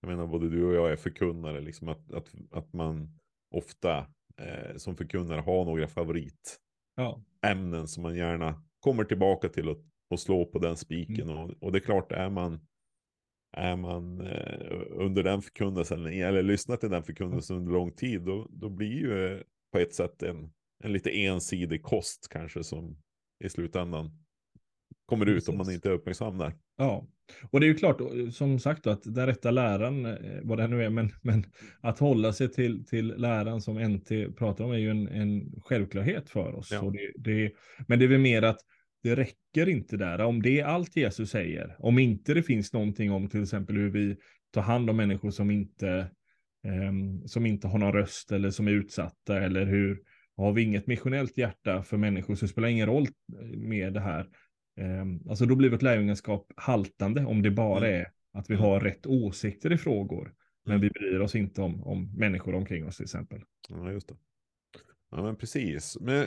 Jag 0.00 0.08
menar, 0.08 0.26
både 0.26 0.48
du 0.48 0.64
och 0.64 0.74
jag 0.74 0.92
är 0.92 0.96
förkunnare, 0.96 1.60
liksom 1.60 1.88
att, 1.88 2.12
att, 2.12 2.34
att 2.50 2.72
man 2.72 3.18
ofta 3.54 3.98
eh, 4.36 4.76
som 4.76 4.96
förkunnare 4.96 5.40
har 5.40 5.64
några 5.64 5.88
favoritämnen 5.88 7.80
ja. 7.80 7.86
som 7.86 8.02
man 8.02 8.16
gärna 8.16 8.62
kommer 8.80 9.04
tillbaka 9.04 9.48
till 9.48 9.68
och 9.68 9.78
och 10.10 10.20
slå 10.20 10.44
på 10.44 10.58
den 10.58 10.76
spiken. 10.76 11.30
Mm. 11.30 11.38
Och, 11.38 11.50
och, 11.60 11.72
det 11.72 11.78
är 11.78 11.80
klart, 11.80 12.12
är 12.12 12.30
man, 12.30 12.60
är 13.52 13.76
man 13.76 14.20
eh, 14.20 14.82
under 14.90 15.22
den 15.22 15.42
förkunnelsen, 15.42 16.06
eller 16.06 16.42
lyssnar 16.42 16.76
till 16.76 16.90
den 16.90 17.02
förkunnelsen 17.02 17.56
under 17.56 17.72
lång 17.72 17.92
tid, 17.92 18.22
då, 18.22 18.46
då 18.50 18.68
blir 18.68 18.98
ju 18.98 19.42
på 19.72 19.78
ett 19.78 19.94
sätt 19.94 20.22
en, 20.22 20.52
en 20.84 20.92
lite 20.92 21.10
ensidig 21.10 21.82
kost 21.82 22.28
kanske 22.30 22.64
som 22.64 22.96
i 23.44 23.48
slutändan 23.48 24.10
kommer 25.06 25.26
ut 25.26 25.36
Precis. 25.36 25.48
om 25.48 25.56
man 25.56 25.70
inte 25.70 25.88
är 25.88 25.92
uppmärksam 25.92 26.38
där. 26.38 26.52
Ja, 26.76 27.08
och 27.50 27.60
det 27.60 27.66
är 27.66 27.68
ju 27.68 27.74
klart, 27.74 28.00
som 28.32 28.58
sagt, 28.58 28.86
att 28.86 29.02
den 29.04 29.26
rätta 29.26 29.50
läran, 29.50 30.06
eh, 30.06 30.40
vad 30.42 30.58
det 30.58 30.66
nu 30.66 30.84
är, 30.84 30.90
men, 30.90 31.10
men 31.22 31.44
att 31.80 31.98
hålla 31.98 32.32
sig 32.32 32.52
till, 32.52 32.86
till 32.86 33.06
läran 33.06 33.60
som 33.60 33.78
NT 33.78 34.36
pratar 34.36 34.64
om 34.64 34.72
är 34.72 34.78
ju 34.78 34.90
en, 34.90 35.08
en 35.08 35.60
självklarhet 35.60 36.30
för 36.30 36.54
oss. 36.54 36.68
Ja. 36.72 36.92
Det, 36.92 37.12
det, 37.16 37.52
men 37.86 37.98
det 37.98 38.04
är 38.04 38.08
väl 38.08 38.20
mer 38.20 38.42
att 38.42 38.58
det 39.02 39.16
räcker 39.16 39.68
inte 39.68 39.96
där. 39.96 40.20
Om 40.20 40.42
det 40.42 40.60
är 40.60 40.64
allt 40.64 40.96
Jesus 40.96 41.30
säger, 41.30 41.76
om 41.78 41.98
inte 41.98 42.34
det 42.34 42.42
finns 42.42 42.72
någonting 42.72 43.12
om 43.12 43.28
till 43.28 43.42
exempel 43.42 43.76
hur 43.76 43.90
vi 43.90 44.16
tar 44.50 44.62
hand 44.62 44.90
om 44.90 44.96
människor 44.96 45.30
som 45.30 45.50
inte, 45.50 46.10
um, 46.88 47.28
som 47.28 47.46
inte 47.46 47.68
har 47.68 47.78
någon 47.78 47.92
röst 47.92 48.32
eller 48.32 48.50
som 48.50 48.68
är 48.68 48.72
utsatta 48.72 49.40
eller 49.40 49.66
hur 49.66 49.98
har 50.44 50.52
vi 50.52 50.62
inget 50.62 50.86
missionellt 50.86 51.38
hjärta 51.38 51.82
för 51.82 51.96
människor 51.96 52.34
så 52.34 52.48
spelar 52.48 52.68
ingen 52.68 52.86
roll 52.86 53.06
med 53.56 53.92
det 53.92 54.00
här. 54.00 54.28
Um, 54.80 55.28
alltså 55.28 55.46
då 55.46 55.54
blir 55.54 55.70
vårt 55.70 55.82
lärjungaskap 55.82 56.52
haltande 56.56 57.24
om 57.24 57.42
det 57.42 57.50
bara 57.50 57.86
mm. 57.86 58.00
är 58.00 58.06
att 58.32 58.50
vi 58.50 58.54
mm. 58.54 58.66
har 58.66 58.80
rätt 58.80 59.06
åsikter 59.06 59.72
i 59.72 59.78
frågor. 59.78 60.34
Men 60.64 60.76
mm. 60.76 60.80
vi 60.80 60.90
bryr 60.90 61.20
oss 61.20 61.34
inte 61.34 61.62
om, 61.62 61.82
om 61.84 62.12
människor 62.16 62.54
omkring 62.54 62.86
oss 62.86 62.96
till 62.96 63.04
exempel. 63.04 63.42
Ja, 63.68 63.92
just 63.92 64.08
det. 64.08 64.16
Ja, 65.10 65.22
men 65.22 65.36
precis. 65.36 65.98
Men 66.00 66.26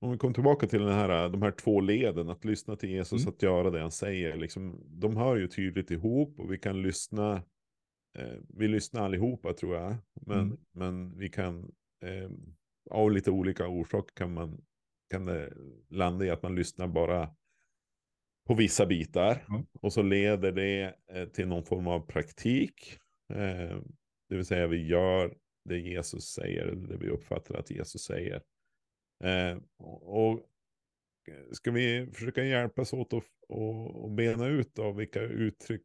om 0.00 0.10
vi 0.10 0.18
kommer 0.18 0.34
tillbaka 0.34 0.66
till 0.66 0.80
den 0.80 0.94
här, 0.94 1.28
de 1.28 1.42
här 1.42 1.50
två 1.50 1.80
leden, 1.80 2.28
att 2.28 2.44
lyssna 2.44 2.76
till 2.76 2.90
Jesus, 2.90 3.22
mm. 3.22 3.34
att 3.34 3.42
göra 3.42 3.70
det 3.70 3.80
han 3.80 3.90
säger, 3.90 4.36
liksom, 4.36 4.80
de 4.86 5.16
hör 5.16 5.36
ju 5.36 5.48
tydligt 5.48 5.90
ihop 5.90 6.40
och 6.40 6.52
vi 6.52 6.58
kan 6.58 6.82
lyssna, 6.82 7.42
eh, 8.18 8.38
vi 8.48 8.68
lyssnar 8.68 9.04
allihopa 9.04 9.52
tror 9.52 9.76
jag, 9.76 9.96
men, 10.26 10.40
mm. 10.40 10.56
men 10.72 11.18
vi 11.18 11.28
kan, 11.28 11.72
eh, 12.04 12.30
av 12.94 13.10
lite 13.10 13.30
olika 13.30 13.68
orsaker 13.68 14.14
kan 14.14 14.34
man, 14.34 14.64
kan 15.10 15.26
det 15.26 15.52
landa 15.88 16.24
i 16.24 16.30
att 16.30 16.42
man 16.42 16.54
lyssnar 16.54 16.88
bara 16.88 17.34
på 18.46 18.54
vissa 18.54 18.86
bitar 18.86 19.44
mm. 19.48 19.66
och 19.80 19.92
så 19.92 20.02
leder 20.02 20.52
det 20.52 20.96
eh, 21.08 21.28
till 21.28 21.48
någon 21.48 21.64
form 21.64 21.86
av 21.86 22.06
praktik, 22.06 22.98
eh, 23.30 23.78
det 24.28 24.36
vill 24.36 24.44
säga 24.44 24.66
vi 24.66 24.86
gör 24.86 25.38
det 25.64 25.78
Jesus 25.78 26.24
säger, 26.24 26.66
det 26.66 26.96
vi 26.96 27.08
uppfattar 27.08 27.54
att 27.54 27.70
Jesus 27.70 28.04
säger. 28.04 28.42
Eh, 29.24 29.58
och 30.00 30.40
ska 31.52 31.70
vi 31.70 32.06
försöka 32.12 32.44
hjälpas 32.44 32.92
åt 32.92 33.12
att 33.12 33.24
och, 33.48 34.04
och 34.04 34.10
bena 34.10 34.46
ut 34.46 34.78
av 34.78 34.96
vilka 34.96 35.20
uttryck 35.20 35.82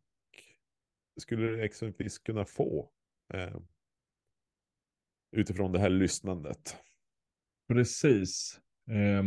skulle 1.19 1.51
det 1.51 1.63
exempelvis 1.63 2.19
kunna 2.19 2.45
få 2.45 2.91
utifrån 5.31 5.71
det 5.71 5.79
här 5.79 5.89
lyssnandet? 5.89 6.77
Precis. 7.69 8.59
Eh, 8.89 9.23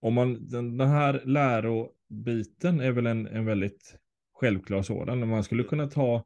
om 0.00 0.14
man, 0.14 0.48
den, 0.48 0.76
den 0.76 0.88
här 0.88 1.22
lärobiten 1.24 2.80
är 2.80 2.92
väl 2.92 3.06
en, 3.06 3.26
en 3.26 3.44
väldigt 3.44 3.96
självklar 4.34 4.82
sådan. 4.82 5.28
Man 5.28 5.44
skulle 5.44 5.64
kunna 5.64 5.86
ta 5.86 6.24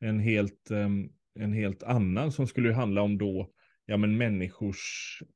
en 0.00 0.20
helt, 0.20 0.70
ehm, 0.70 1.08
en 1.38 1.52
helt 1.52 1.82
annan 1.82 2.32
som 2.32 2.46
skulle 2.46 2.72
handla 2.72 3.02
om 3.02 3.18
då 3.18 3.50
ja, 3.86 3.96
men 3.96 4.16
människors, 4.16 4.78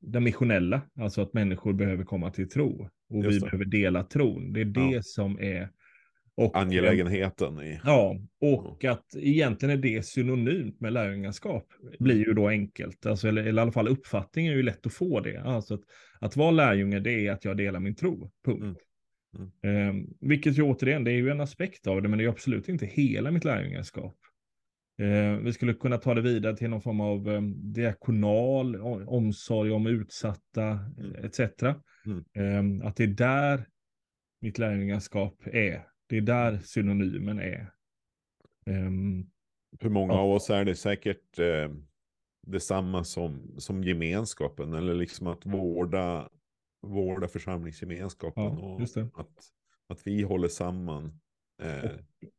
det 0.01 0.21
missionella, 0.21 0.83
alltså 1.01 1.23
att 1.23 1.33
människor 1.33 1.73
behöver 1.73 2.05
komma 2.05 2.31
till 2.31 2.49
tro 2.49 2.89
och 3.09 3.25
vi 3.25 3.41
behöver 3.41 3.65
dela 3.65 4.05
tron. 4.05 4.53
Det 4.53 4.61
är 4.61 4.65
det 4.65 4.91
ja. 4.91 5.03
som 5.03 5.39
är 5.41 5.71
och, 6.41 6.57
Angelägenheten 6.57 7.61
i. 7.61 7.81
Ja, 7.85 8.17
och 8.41 8.85
att 8.85 9.15
egentligen 9.17 9.79
är 9.79 9.83
det 9.83 10.07
synonymt 10.07 10.81
med 10.81 10.93
lärjungaskap 10.93 11.67
blir 11.99 12.27
ju 12.27 12.33
då 12.35 12.49
enkelt. 12.49 13.07
Alltså, 13.07 13.29
eller, 13.29 13.43
eller 13.43 13.61
i 13.61 13.63
alla 13.63 13.73
fall 13.73 13.89
uppfattningen 13.89 14.53
är 14.53 14.57
ju 14.57 14.63
lätt 14.63 14.87
att 14.87 14.93
få 14.93 15.21
det. 15.21 15.43
Alltså 15.43 15.75
att, 15.75 15.81
att 16.21 16.37
vara 16.37 16.51
lärjunge, 16.51 17.01
det 17.01 17.27
är 17.27 17.33
att 17.33 17.45
jag 17.45 17.57
delar 17.57 17.81
min 17.81 17.95
tro. 17.95 18.31
Punkt. 18.45 18.63
Mm. 18.63 18.77
Mm. 19.63 19.89
Eh, 19.89 20.07
vilket 20.21 20.59
ju 20.59 20.63
återigen, 20.63 21.05
det 21.05 21.11
är 21.11 21.17
ju 21.17 21.31
en 21.31 21.41
aspekt 21.41 21.87
av 21.87 22.03
det, 22.03 22.09
men 22.09 22.19
det 22.19 22.25
är 22.25 22.29
absolut 22.29 22.69
inte 22.69 22.87
hela 22.87 23.31
mitt 23.31 23.45
lärjungaskap. 23.45 24.17
Eh, 25.01 25.37
vi 25.43 25.53
skulle 25.53 25.75
kunna 25.75 25.99
ta 25.99 26.15
det 26.15 26.21
vidare 26.21 26.57
till 26.57 26.71
någon 26.71 26.83
form 26.83 27.01
av 27.01 27.31
eh, 27.31 27.41
diakonal 27.57 28.77
o- 28.77 29.05
omsorg 29.07 29.71
om 29.71 29.87
utsatta 29.87 30.79
etc. 31.23 31.41
Mm. 32.07 32.81
Eh, 32.81 32.87
att 32.87 32.97
det 32.97 33.05
är 33.05 33.09
där 33.09 33.65
mitt 34.41 34.59
lärjungaskap 34.59 35.35
är. 35.47 35.87
Det 36.11 36.17
är 36.17 36.21
där 36.21 36.59
synonymen 36.59 37.39
är. 37.39 37.73
Ehm, 38.67 39.27
För 39.81 39.89
många 39.89 40.13
av 40.13 40.31
oss 40.31 40.51
är 40.51 40.65
det 40.65 40.75
säkert 40.75 41.39
eh, 41.39 41.71
detsamma 42.47 43.05
som, 43.05 43.55
som 43.59 43.85
gemenskapen, 43.85 44.75
eller 44.75 44.95
liksom 44.95 45.27
att 45.27 45.47
vårda, 45.47 46.29
vårda 46.83 47.29
församlingsgemenskapen 47.29 48.43
Ja, 48.45 48.51
och 48.51 48.81
att, 49.21 49.31
att 49.89 50.07
vi 50.07 50.23
håller 50.23 50.49
samman. 50.49 51.21
Eh, 51.63 51.91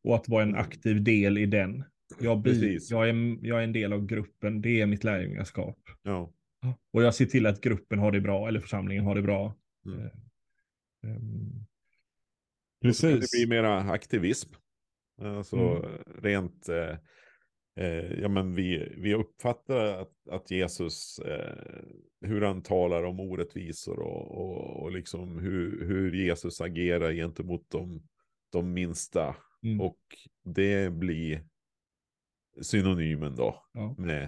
och 0.04 0.16
att 0.16 0.30
vara 0.30 0.44
en 0.44 0.50
Mm. 0.50 0.62
aktiv 0.62 1.04
del 1.04 1.38
i 1.38 1.46
den. 1.46 1.84
Jag, 2.20 2.44
Precis. 2.44 2.92
jag, 2.92 3.10
är, 3.10 3.38
jag 3.48 3.60
är 3.60 3.64
en 3.64 3.74
del 3.74 3.94
av 3.94 4.06
gruppen, 4.06 4.62
det 4.62 4.82
är 4.82 4.86
mitt 4.86 5.04
lärjungaskap. 5.04 5.78
ja. 6.04 6.32
Och 6.94 7.04
jag 7.04 7.16
ser 7.16 7.26
till 7.26 7.46
att 7.46 7.62
gruppen 7.62 8.00
har 8.00 8.12
det 8.12 8.22
bra, 8.22 8.48
eller 8.48 8.60
församlingen 8.60 9.06
har 9.06 9.16
det 9.16 9.22
bra. 9.22 9.56
Mm. 9.86 10.00
Eh, 11.04 11.22
kan 12.82 12.90
det 12.92 13.02
Precis. 13.02 13.32
bli 13.32 13.48
mera 13.50 13.78
aktivism. 13.92 14.54
Alltså 15.22 15.58
Mm. 15.58 15.98
rent, 16.22 16.70
eh, 16.70 16.98
eh, 17.76 18.20
ja 18.22 18.28
men 18.28 18.56
vi, 18.56 18.94
vi 18.98 19.14
uppfattar 19.14 19.86
att, 20.02 20.28
att 20.30 20.52
Jesus, 20.52 21.20
eh, 21.20 21.56
hur 22.22 22.42
han 22.42 22.64
talar 22.64 23.04
om 23.04 23.20
orättvisor 23.20 24.00
och, 24.00 24.32
och, 24.38 24.82
och 24.84 24.92
liksom 24.92 25.40
hur, 25.40 25.86
hur 25.88 26.14
Jesus 26.26 26.62
agerar 26.62 27.14
gentemot 27.14 27.70
de, 27.70 28.02
de 28.52 28.74
minsta. 28.74 29.36
Mm. 29.64 29.82
Och 29.82 30.00
det 30.44 30.94
blir 30.94 31.46
synonymen 32.62 33.36
då 33.36 33.64
Ja. 33.74 33.96
med 33.98 34.24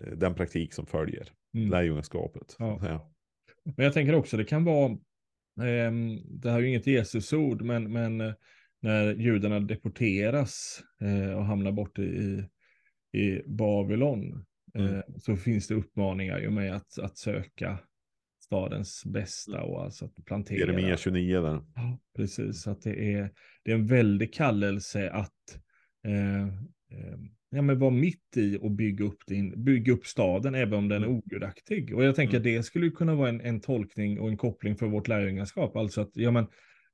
eh, 0.00 0.12
den 0.16 0.34
praktik 0.34 0.72
som 0.74 0.86
följer 0.86 1.32
Mm. 1.54 1.70
lärjungaskapet. 1.70 2.56
Ja. 2.58 2.78
Ja. 2.82 3.12
Men 3.64 3.84
jag 3.84 3.92
tänker 3.94 4.14
också 4.14 4.36
det 4.36 4.44
kan 4.44 4.64
vara, 4.64 4.98
det 6.24 6.50
här 6.50 6.56
är 6.56 6.60
ju 6.60 6.68
inget 6.68 6.86
Jesusord, 6.86 7.62
men, 7.62 7.92
men 7.92 8.20
eh, 8.20 8.32
när 8.80 9.14
judarna 9.14 9.60
deporteras 9.60 10.82
eh, 11.00 11.36
och 11.38 11.44
hamnar 11.44 11.72
bort 11.72 11.98
i, 11.98 12.44
i 13.12 13.42
Babylon 13.46 14.32
eh, 14.32 14.42
Mm. 14.74 15.02
så 15.18 15.36
finns 15.36 15.68
det 15.68 15.74
uppmaningar 15.74 16.38
ju 16.38 16.50
med 16.50 16.76
att, 16.76 16.98
att 16.98 17.18
söka 17.18 17.78
stadens 18.44 19.04
bästa 19.06 19.62
och 19.62 19.84
alltså 19.84 20.04
att 20.04 20.24
plantera. 20.24 20.58
Jeremia 20.58 20.96
29 20.96 21.40
där. 21.40 21.64
Ja, 21.74 21.98
precis. 22.16 22.66
Att 22.66 22.82
det 22.82 23.14
är, 23.14 23.30
det 23.64 23.70
är 23.70 23.74
en 23.74 23.86
väldig 23.86 24.34
kallelse 24.34 25.10
att 25.10 25.58
eh, 26.06 26.42
eh, 26.42 27.18
ja, 27.52 27.62
men 27.62 27.78
vara 27.78 27.90
mitt 27.90 28.36
i 28.36 28.58
och 28.60 28.70
bygga 28.70 29.04
upp, 29.04 29.26
din, 29.26 29.64
bygga 29.64 29.92
upp 29.92 30.06
staden, 30.06 30.54
även 30.54 30.74
om 30.74 30.88
den 30.88 31.02
är 31.02 31.06
Mm. 31.06 31.18
ogudaktig. 31.18 31.94
Och 31.94 32.04
jag 32.04 32.14
tänker 32.14 32.36
Mm. 32.36 32.40
att 32.40 32.44
det 32.44 32.62
skulle 32.62 32.90
kunna 32.90 33.14
vara 33.14 33.28
en, 33.28 33.40
en 33.40 33.60
tolkning 33.60 34.20
och 34.20 34.28
en 34.28 34.36
koppling 34.36 34.76
för 34.76 34.86
vårt 34.86 35.08
lärjungaskap. 35.08 35.76
Alltså 35.76 36.00
att 36.00 36.10
ja, 36.14 36.30
men, 36.30 36.44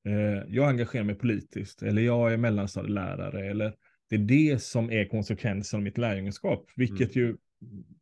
eh, 0.08 0.44
jag 0.48 0.68
engagerar 0.68 1.04
mig 1.04 1.14
politiskt, 1.14 1.82
eller 1.82 2.02
jag 2.02 2.32
är 2.32 2.36
mellanstadielärare, 2.36 3.50
eller 3.50 3.74
det 4.10 4.16
är 4.16 4.18
det 4.18 4.62
som 4.62 4.90
är 4.90 5.04
konsekvensen 5.04 5.78
av 5.78 5.84
mitt 5.84 5.98
lärjungaskap, 5.98 6.70
vilket 6.76 7.16
ju 7.16 7.36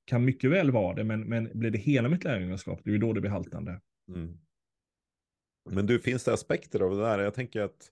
kan 0.05 0.25
mycket 0.25 0.51
väl 0.51 0.71
vara 0.71 0.95
det, 0.95 1.05
men, 1.05 1.21
men 1.21 1.51
blir 1.55 1.71
det 1.71 1.79
hela 1.79 2.09
mitt 2.09 2.25
lärjungaskap, 2.25 2.81
det 2.85 2.91
är 2.91 2.93
ju 2.93 2.99
då 2.99 3.13
det 3.13 3.21
blir 3.21 3.31
haltande. 3.31 3.81
Mm. 4.15 4.39
Men 5.71 5.87
du, 5.87 5.99
finns 5.99 6.25
det 6.25 6.33
aspekter 6.33 6.81
av 6.81 6.91
det 6.97 7.03
där? 7.03 7.19
Jag 7.19 7.35
tänker 7.35 7.61
att, 7.61 7.91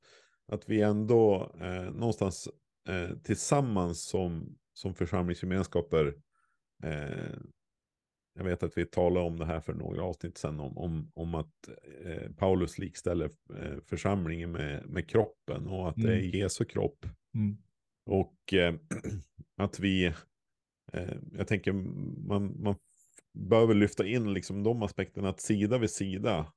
att 0.52 0.68
vi 0.68 0.80
ändå 0.80 1.52
eh, 1.60 1.82
någonstans 1.94 2.48
eh, 2.88 3.16
tillsammans 3.18 4.04
som, 4.04 4.58
som 4.72 4.94
församlingsgemenskaper, 4.94 6.14
eh, 6.84 7.34
jag 8.34 8.44
vet 8.44 8.62
att 8.62 8.78
vi 8.78 8.86
talade 8.86 9.26
om 9.26 9.38
det 9.38 9.46
här 9.46 9.60
för 9.60 9.74
några 9.74 10.02
avsnitt 10.02 10.38
sedan, 10.38 10.60
om, 10.60 10.78
om, 10.78 11.10
om 11.14 11.34
att 11.34 11.68
eh, 12.04 12.32
Paulus 12.36 12.78
likställer 12.78 13.30
eh, 13.54 13.78
församlingen 13.86 14.52
med, 14.52 14.86
med 14.88 15.08
kroppen 15.08 15.66
och 15.66 15.88
att 15.88 15.96
det 15.96 16.12
är 16.12 16.18
Mm. 16.18 16.30
Jesu 16.30 16.64
kropp. 16.64 17.06
Mm. 17.34 17.56
Och 18.06 18.54
eh, 18.54 18.74
att 19.56 19.80
vi, 19.80 20.12
jag 21.32 21.48
tänker 21.48 21.72
man, 22.28 22.62
man 22.62 22.76
behöver 23.32 23.74
lyfta 23.74 24.06
in 24.06 24.32
liksom 24.32 24.62
de 24.62 24.82
aspekterna 24.82 25.28
att 25.28 25.40
sida 25.40 25.78
vid 25.78 25.90
sida 25.90 26.52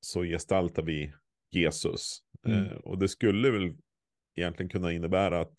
så 0.00 0.22
gestaltar 0.22 0.82
vi 0.82 1.12
Jesus. 1.50 2.18
Mm. 2.46 2.76
Och 2.76 2.98
det 2.98 3.08
skulle 3.08 3.50
väl 3.50 3.76
egentligen 4.36 4.70
kunna 4.70 4.92
innebära 4.92 5.40
att, 5.40 5.54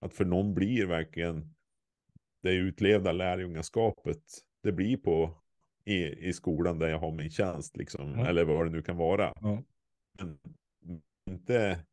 att 0.00 0.14
för 0.14 0.24
någon 0.24 0.54
blir 0.54 0.86
verkligen 0.86 1.54
det 2.42 2.52
utlevda 2.54 3.12
lärjungaskapet, 3.12 4.22
det 4.62 4.72
blir 4.72 4.96
på 4.96 5.42
i, 5.84 6.28
i 6.28 6.32
skolan 6.32 6.78
där 6.78 6.88
jag 6.88 6.98
har 6.98 7.12
min 7.12 7.30
tjänst, 7.30 7.76
liksom, 7.76 8.18
Ja. 8.18 8.26
eller 8.26 8.44
vad 8.44 8.66
det 8.66 8.70
nu 8.70 8.82
kan 8.82 8.96
vara. 8.96 9.32
Ja. 9.40 9.62
Men 10.18 10.38
inte, 11.30 11.84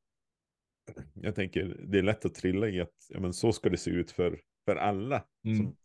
jag 1.13 1.35
tänker, 1.35 1.65
det 1.87 1.97
är 1.97 2.03
lätt 2.03 2.25
att 2.25 2.35
trilla 2.35 2.67
i 2.69 2.81
att 2.81 2.95
ja, 3.09 3.19
men 3.19 3.33
så 3.33 3.51
ska 3.53 3.69
det 3.69 3.77
se 3.77 3.91
ut 3.91 4.11
för, 4.11 4.41
för 4.65 4.75
alla 4.75 5.25
Mm. 5.45 5.57
som, 5.57 5.75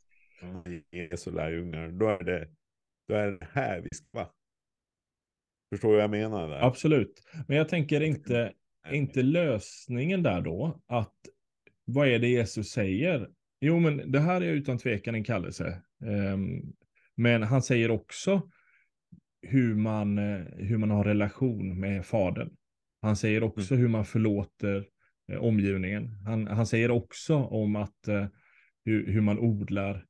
Jesu 0.90 1.30
lärjungar. 1.30 1.88
Då 1.88 2.08
är, 2.08 2.25
det, 2.25 2.49
då 3.08 3.14
är 3.14 3.30
det 3.30 3.49
här 3.52 3.80
vi 3.80 3.88
ska 3.92 4.06
vara. 4.11 4.28
Förstår 5.73 5.88
du 5.88 5.94
vad 5.94 6.02
jag 6.02 6.11
menar 6.11 6.49
där? 6.49 6.61
Absolut. 6.61 7.23
Men 7.49 7.56
jag 7.56 7.68
tänker 7.68 8.00
inte, 8.00 8.52
inte 8.90 9.22
lösningen 9.22 10.22
där 10.22 10.40
då, 10.40 10.80
att 10.86 11.14
vad 11.84 12.08
är 12.08 12.18
det 12.18 12.28
Jesus 12.28 12.70
säger? 12.70 13.28
Jo, 13.60 13.78
men 13.78 14.12
det 14.12 14.20
här 14.20 14.40
är 14.40 14.52
utan 14.52 14.78
tvekan 14.78 15.14
en 15.14 15.24
kallelse. 15.24 15.82
Ehm, 16.04 16.62
men 17.14 17.42
han 17.42 17.62
säger 17.62 17.90
också 17.90 18.42
hur 19.42 19.74
man, 19.74 20.18
eh, 20.18 20.44
hur 20.56 20.76
man 20.76 20.90
har 20.90 21.04
relation 21.04 21.80
med 21.80 22.06
fadern. 22.06 22.50
Han 23.02 23.16
säger 23.16 23.42
också 23.42 23.74
hur 23.74 23.88
man 23.88 24.04
förlåter 24.04 24.86
eh, 25.32 25.38
omgivningen. 25.38 26.22
Han, 26.24 26.46
han 26.46 26.66
säger 26.66 26.90
också 26.90 27.36
om 27.36 27.76
att 27.76 28.08
eh, 28.08 28.26
hur, 28.84 29.12
hur 29.12 29.20
man 29.20 29.38
odlar, 29.38 30.06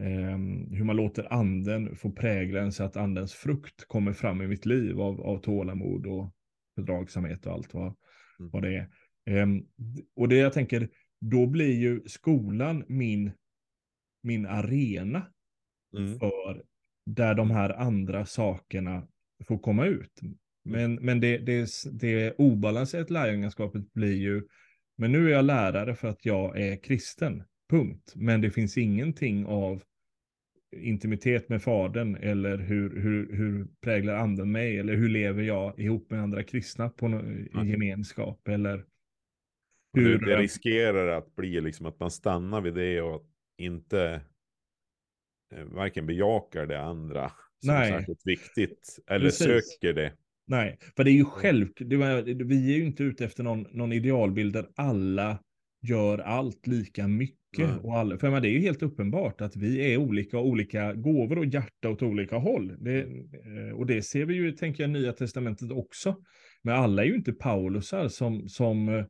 ehm, 0.00 0.72
hur 0.72 0.84
man 0.84 0.96
låter 0.96 1.32
anden 1.32 1.96
få 1.96 2.10
prägla 2.10 2.60
en 2.60 2.72
så 2.72 2.84
att 2.84 2.96
andens 2.96 3.34
frukt 3.34 3.84
kommer 3.88 4.12
fram 4.12 4.42
i 4.42 4.46
mitt 4.46 4.66
liv 4.66 5.00
av, 5.00 5.20
av 5.20 5.38
tålamod 5.38 6.06
och 6.06 6.34
fördragsamhet 6.74 7.46
och 7.46 7.52
allt 7.52 7.74
vad, 7.74 7.84
Mm. 7.84 7.94
Vad 8.50 8.62
det 8.62 8.76
är. 8.76 8.88
Ehm, 9.26 9.66
och 10.16 10.28
det 10.28 10.36
jag 10.36 10.52
tänker, 10.52 10.88
då 11.20 11.46
blir 11.46 11.74
ju 11.80 12.02
skolan 12.06 12.84
min, 12.88 13.32
min 14.22 14.46
arena 14.46 15.26
Mm. 15.96 16.18
för 16.18 16.62
där 17.06 17.34
de 17.34 17.50
här 17.50 17.70
andra 17.70 18.26
sakerna 18.26 19.08
får 19.46 19.58
komma 19.58 19.86
ut. 19.86 20.20
Men, 20.64 20.94
men 20.94 21.20
det, 21.20 21.38
det, 21.38 21.68
det 21.92 22.34
obalanserat 22.38 23.10
lärjungaskapet 23.10 23.92
blir 23.92 24.16
ju, 24.16 24.42
men 24.96 25.12
nu 25.12 25.26
är 25.26 25.32
jag 25.32 25.44
lärare 25.44 25.94
för 25.94 26.08
att 26.08 26.24
jag 26.24 26.60
är 26.60 26.82
kristen, 26.82 27.44
punkt. 27.70 28.12
Men 28.16 28.40
det 28.40 28.50
finns 28.50 28.78
ingenting 28.78 29.46
av 29.46 29.82
intimitet 30.76 31.48
med 31.48 31.62
fadern 31.62 32.16
eller 32.16 32.58
hur, 32.58 33.00
hur, 33.00 33.36
hur 33.36 33.66
präglar 33.80 34.14
anden 34.14 34.52
mig 34.52 34.78
eller 34.78 34.94
hur 34.94 35.08
lever 35.08 35.42
jag 35.42 35.78
ihop 35.80 36.10
med 36.10 36.20
andra 36.22 36.42
kristna 36.42 36.88
på 36.88 37.08
no, 37.08 37.20
i 37.32 37.48
Nej. 37.52 37.70
gemenskap 37.70 38.48
eller 38.48 38.76
Det, 39.92 40.00
hur... 40.00 40.18
det 40.26 40.36
riskerar 40.36 41.08
att 41.08 41.34
bli 41.36 41.60
liksom 41.60 41.86
att 41.86 42.00
man 42.00 42.10
stannar 42.10 42.60
vid 42.60 42.74
det 42.74 43.00
och 43.00 43.26
inte 43.58 44.20
eh, 45.54 45.64
varken 45.64 46.06
bejakar 46.06 46.66
det 46.66 46.80
andra 46.80 47.28
som 47.64 47.74
Nej. 47.74 47.90
särskilt 47.90 48.22
viktigt 48.26 48.98
eller 49.06 49.24
Precis. 49.26 49.46
söker 49.46 49.92
det. 49.92 50.12
Nej, 50.46 50.78
för 50.96 51.04
det 51.04 51.10
är 51.10 51.14
ju 51.14 51.24
självklart, 51.24 51.88
det 51.90 51.96
var- 51.96 52.44
vi 52.44 52.74
är 52.74 52.78
ju 52.78 52.84
inte 52.84 53.02
ute 53.02 53.24
efter 53.24 53.42
någon, 53.42 53.66
någon 53.70 53.92
idealbild 53.92 54.52
där 54.52 54.66
alla 54.74 55.38
gör 55.82 56.18
allt 56.18 56.66
lika 56.66 57.08
mycket. 57.08 57.38
Och 57.82 57.98
alla, 57.98 58.18
för 58.18 58.30
men 58.30 58.42
det 58.42 58.48
är 58.48 58.52
ju 58.52 58.60
helt 58.60 58.82
uppenbart 58.82 59.40
att 59.40 59.56
vi 59.56 59.92
är 59.92 59.96
olika 59.96 60.38
och 60.38 60.46
olika 60.46 60.94
gåvor 60.94 61.38
och 61.38 61.46
hjärta 61.46 61.88
åt 61.88 62.02
olika 62.02 62.36
håll. 62.36 62.76
Det, 62.78 63.00
eh, 63.00 63.74
och 63.74 63.86
det 63.86 64.02
ser 64.02 64.24
vi 64.24 64.34
ju, 64.34 64.52
tänker 64.52 64.82
jag, 64.82 64.90
i 64.90 64.92
Nya 64.92 65.12
Testamentet 65.12 65.70
också. 65.70 66.16
Men 66.62 66.74
alla 66.74 67.02
är 67.02 67.06
ju 67.06 67.14
inte 67.14 67.32
Paulusar 67.32 68.08
som, 68.08 68.48
som 68.48 68.88
eh, 68.88 69.04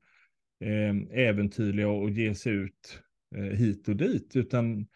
eh, 0.69 0.95
äventyrliga 1.29 1.89
och 1.89 2.11
ger 2.11 2.35
sig 2.35 2.53
ut 2.53 3.03
eh, 3.37 3.43
hit 3.43 3.89
och 3.89 3.97
dit, 3.97 4.37
utan 4.37 4.87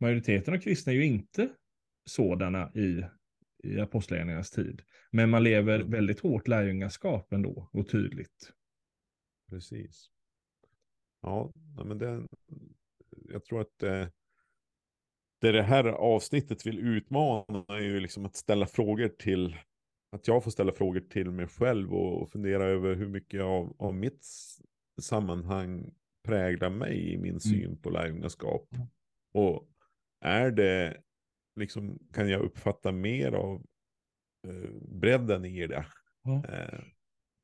majoriteten 0.00 0.54
av 0.54 0.58
kristna 0.58 0.92
är 0.92 0.96
ju 0.96 1.04
inte 1.04 1.48
sådana 2.04 2.72
i, 2.74 3.04
i 3.64 3.80
apostlagärningarnas 3.80 4.50
tid. 4.50 4.82
Men 5.10 5.30
man 5.30 5.42
lever 5.42 5.78
Mm. 5.78 5.90
väldigt 5.90 6.20
hårt 6.20 6.48
lärjungaskap 6.48 7.32
ändå 7.32 7.70
och 7.72 7.88
tydligt. 7.88 8.52
Precis. 9.50 10.10
Ja, 11.24 11.52
men 11.84 11.98
det, 11.98 12.26
jag 13.28 13.44
tror 13.44 13.60
att 13.60 13.78
det, 13.78 14.12
det 15.40 15.52
det 15.52 15.62
här 15.62 15.84
avsnittet 15.84 16.66
vill 16.66 16.78
utmana 16.78 17.64
är 17.68 17.80
ju 17.80 18.00
liksom 18.00 18.26
att 18.26 18.36
ställa 18.36 18.66
frågor 18.66 19.08
till 19.08 19.56
att 20.12 20.28
jag 20.28 20.44
får 20.44 20.50
ställa 20.50 20.72
frågor 20.72 21.00
till 21.00 21.30
mig 21.30 21.46
själv 21.46 21.94
och, 21.94 22.22
och 22.22 22.30
fundera 22.30 22.64
över 22.64 22.94
hur 22.94 23.08
mycket 23.08 23.42
av, 23.42 23.76
av 23.78 23.94
mitt 23.94 24.26
sammanhang 25.00 25.90
präglar 26.24 26.70
mig 26.70 27.12
i 27.12 27.16
min 27.16 27.30
mm. 27.30 27.40
syn 27.40 27.64
mm. 27.64 27.76
på 27.76 27.90
lärjungaskap. 27.90 28.68
Mm. 28.74 28.86
Och 29.32 29.68
är 30.20 30.50
det, 30.50 31.00
liksom, 31.56 31.98
kan 32.12 32.28
jag 32.28 32.40
uppfatta 32.40 32.92
mer 32.92 33.32
av 33.32 33.62
eh, 34.46 34.70
bredden 34.80 35.44
i 35.44 35.66
det 35.66 35.86
ja. 36.22 36.44
eh, 36.48 36.80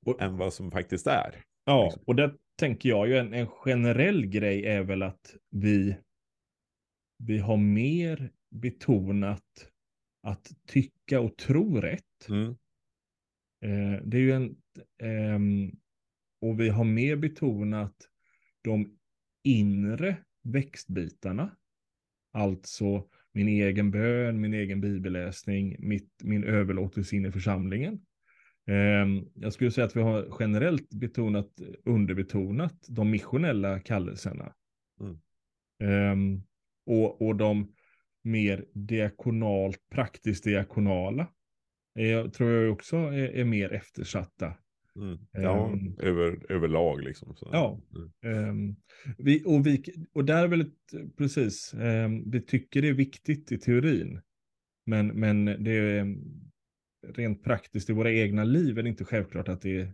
och, 0.06 0.22
än 0.22 0.36
vad 0.36 0.52
som 0.52 0.70
faktiskt 0.70 1.06
är. 1.06 1.44
Ja, 1.64 1.84
liksom. 1.84 2.02
och 2.06 2.14
där 2.14 2.36
tänker 2.60 2.88
jag 2.88 3.08
ju 3.08 3.16
en, 3.16 3.34
en 3.34 3.46
generell 3.46 4.26
grej 4.26 4.66
är 4.66 4.82
väl 4.82 5.02
att 5.02 5.36
vi, 5.50 5.96
vi 7.18 7.38
har 7.38 7.56
mer 7.56 8.30
betonat 8.50 9.70
att 10.22 10.52
tycka 10.66 11.20
och 11.20 11.36
tro 11.36 11.80
rätt. 11.80 12.28
Mm. 12.28 12.48
Eh, 13.64 14.02
det 14.04 14.16
är 14.16 14.20
ju 14.20 14.32
en, 14.32 14.56
eh, 15.02 15.38
och 16.40 16.60
vi 16.60 16.68
har 16.68 16.84
mer 16.84 17.16
betonat 17.16 17.94
de 18.62 18.98
inre 19.44 20.16
växtbitarna. 20.42 21.56
Alltså 22.32 23.08
min 23.32 23.48
egen 23.48 23.90
bön, 23.90 24.40
min 24.40 24.54
egen 24.54 24.80
bibelläsning, 24.80 25.76
mitt, 25.78 26.12
min 26.22 26.44
överlåtelse 26.44 27.16
in 27.16 27.26
i 27.26 27.32
församlingen. 27.32 28.06
Ehm, 28.70 29.24
jag 29.34 29.52
skulle 29.52 29.70
säga 29.70 29.84
att 29.84 29.96
vi 29.96 30.00
har 30.00 30.36
generellt 30.40 30.94
betonat, 30.94 31.60
underbetonat 31.84 32.86
de 32.88 33.10
missionella 33.10 33.80
kallelserna. 33.80 34.52
Mm. 35.00 35.18
Ehm, 35.82 36.42
och, 36.86 37.22
och 37.22 37.36
de 37.36 37.74
mer 38.22 38.64
diakonalt, 38.72 39.80
praktiskt 39.90 40.44
diakonala. 40.44 41.26
Jag 41.92 42.32
tror 42.32 42.50
jag 42.50 42.72
också 42.72 42.96
är, 42.96 43.28
är 43.28 43.44
mer 43.44 43.72
eftersatta. 43.72 44.54
Mm. 44.96 45.18
Ja, 45.32 45.70
um, 45.72 45.96
över, 45.98 46.52
överlag 46.52 47.02
liksom. 47.02 47.36
Så. 47.36 47.48
Ja. 47.52 47.80
Mm. 48.24 48.48
Um, 48.48 48.76
vi, 49.18 49.42
och, 49.46 49.66
vi, 49.66 49.84
och 50.12 50.24
där 50.24 50.44
är 50.44 50.48
väl 50.48 50.60
ett, 50.60 51.16
precis, 51.16 51.74
um, 51.74 52.30
vi 52.30 52.40
tycker 52.40 52.82
det 52.82 52.88
är 52.88 52.92
viktigt 52.92 53.52
i 53.52 53.58
teorin. 53.58 54.20
Men, 54.86 55.06
men 55.06 55.44
det 55.44 55.72
är 55.72 56.16
rent 57.08 57.44
praktiskt 57.44 57.90
i 57.90 57.92
våra 57.92 58.12
egna 58.12 58.44
liv 58.44 58.78
är 58.78 58.82
det 58.82 58.88
inte 58.88 59.04
självklart 59.04 59.48
att 59.48 59.62
det, 59.62 59.88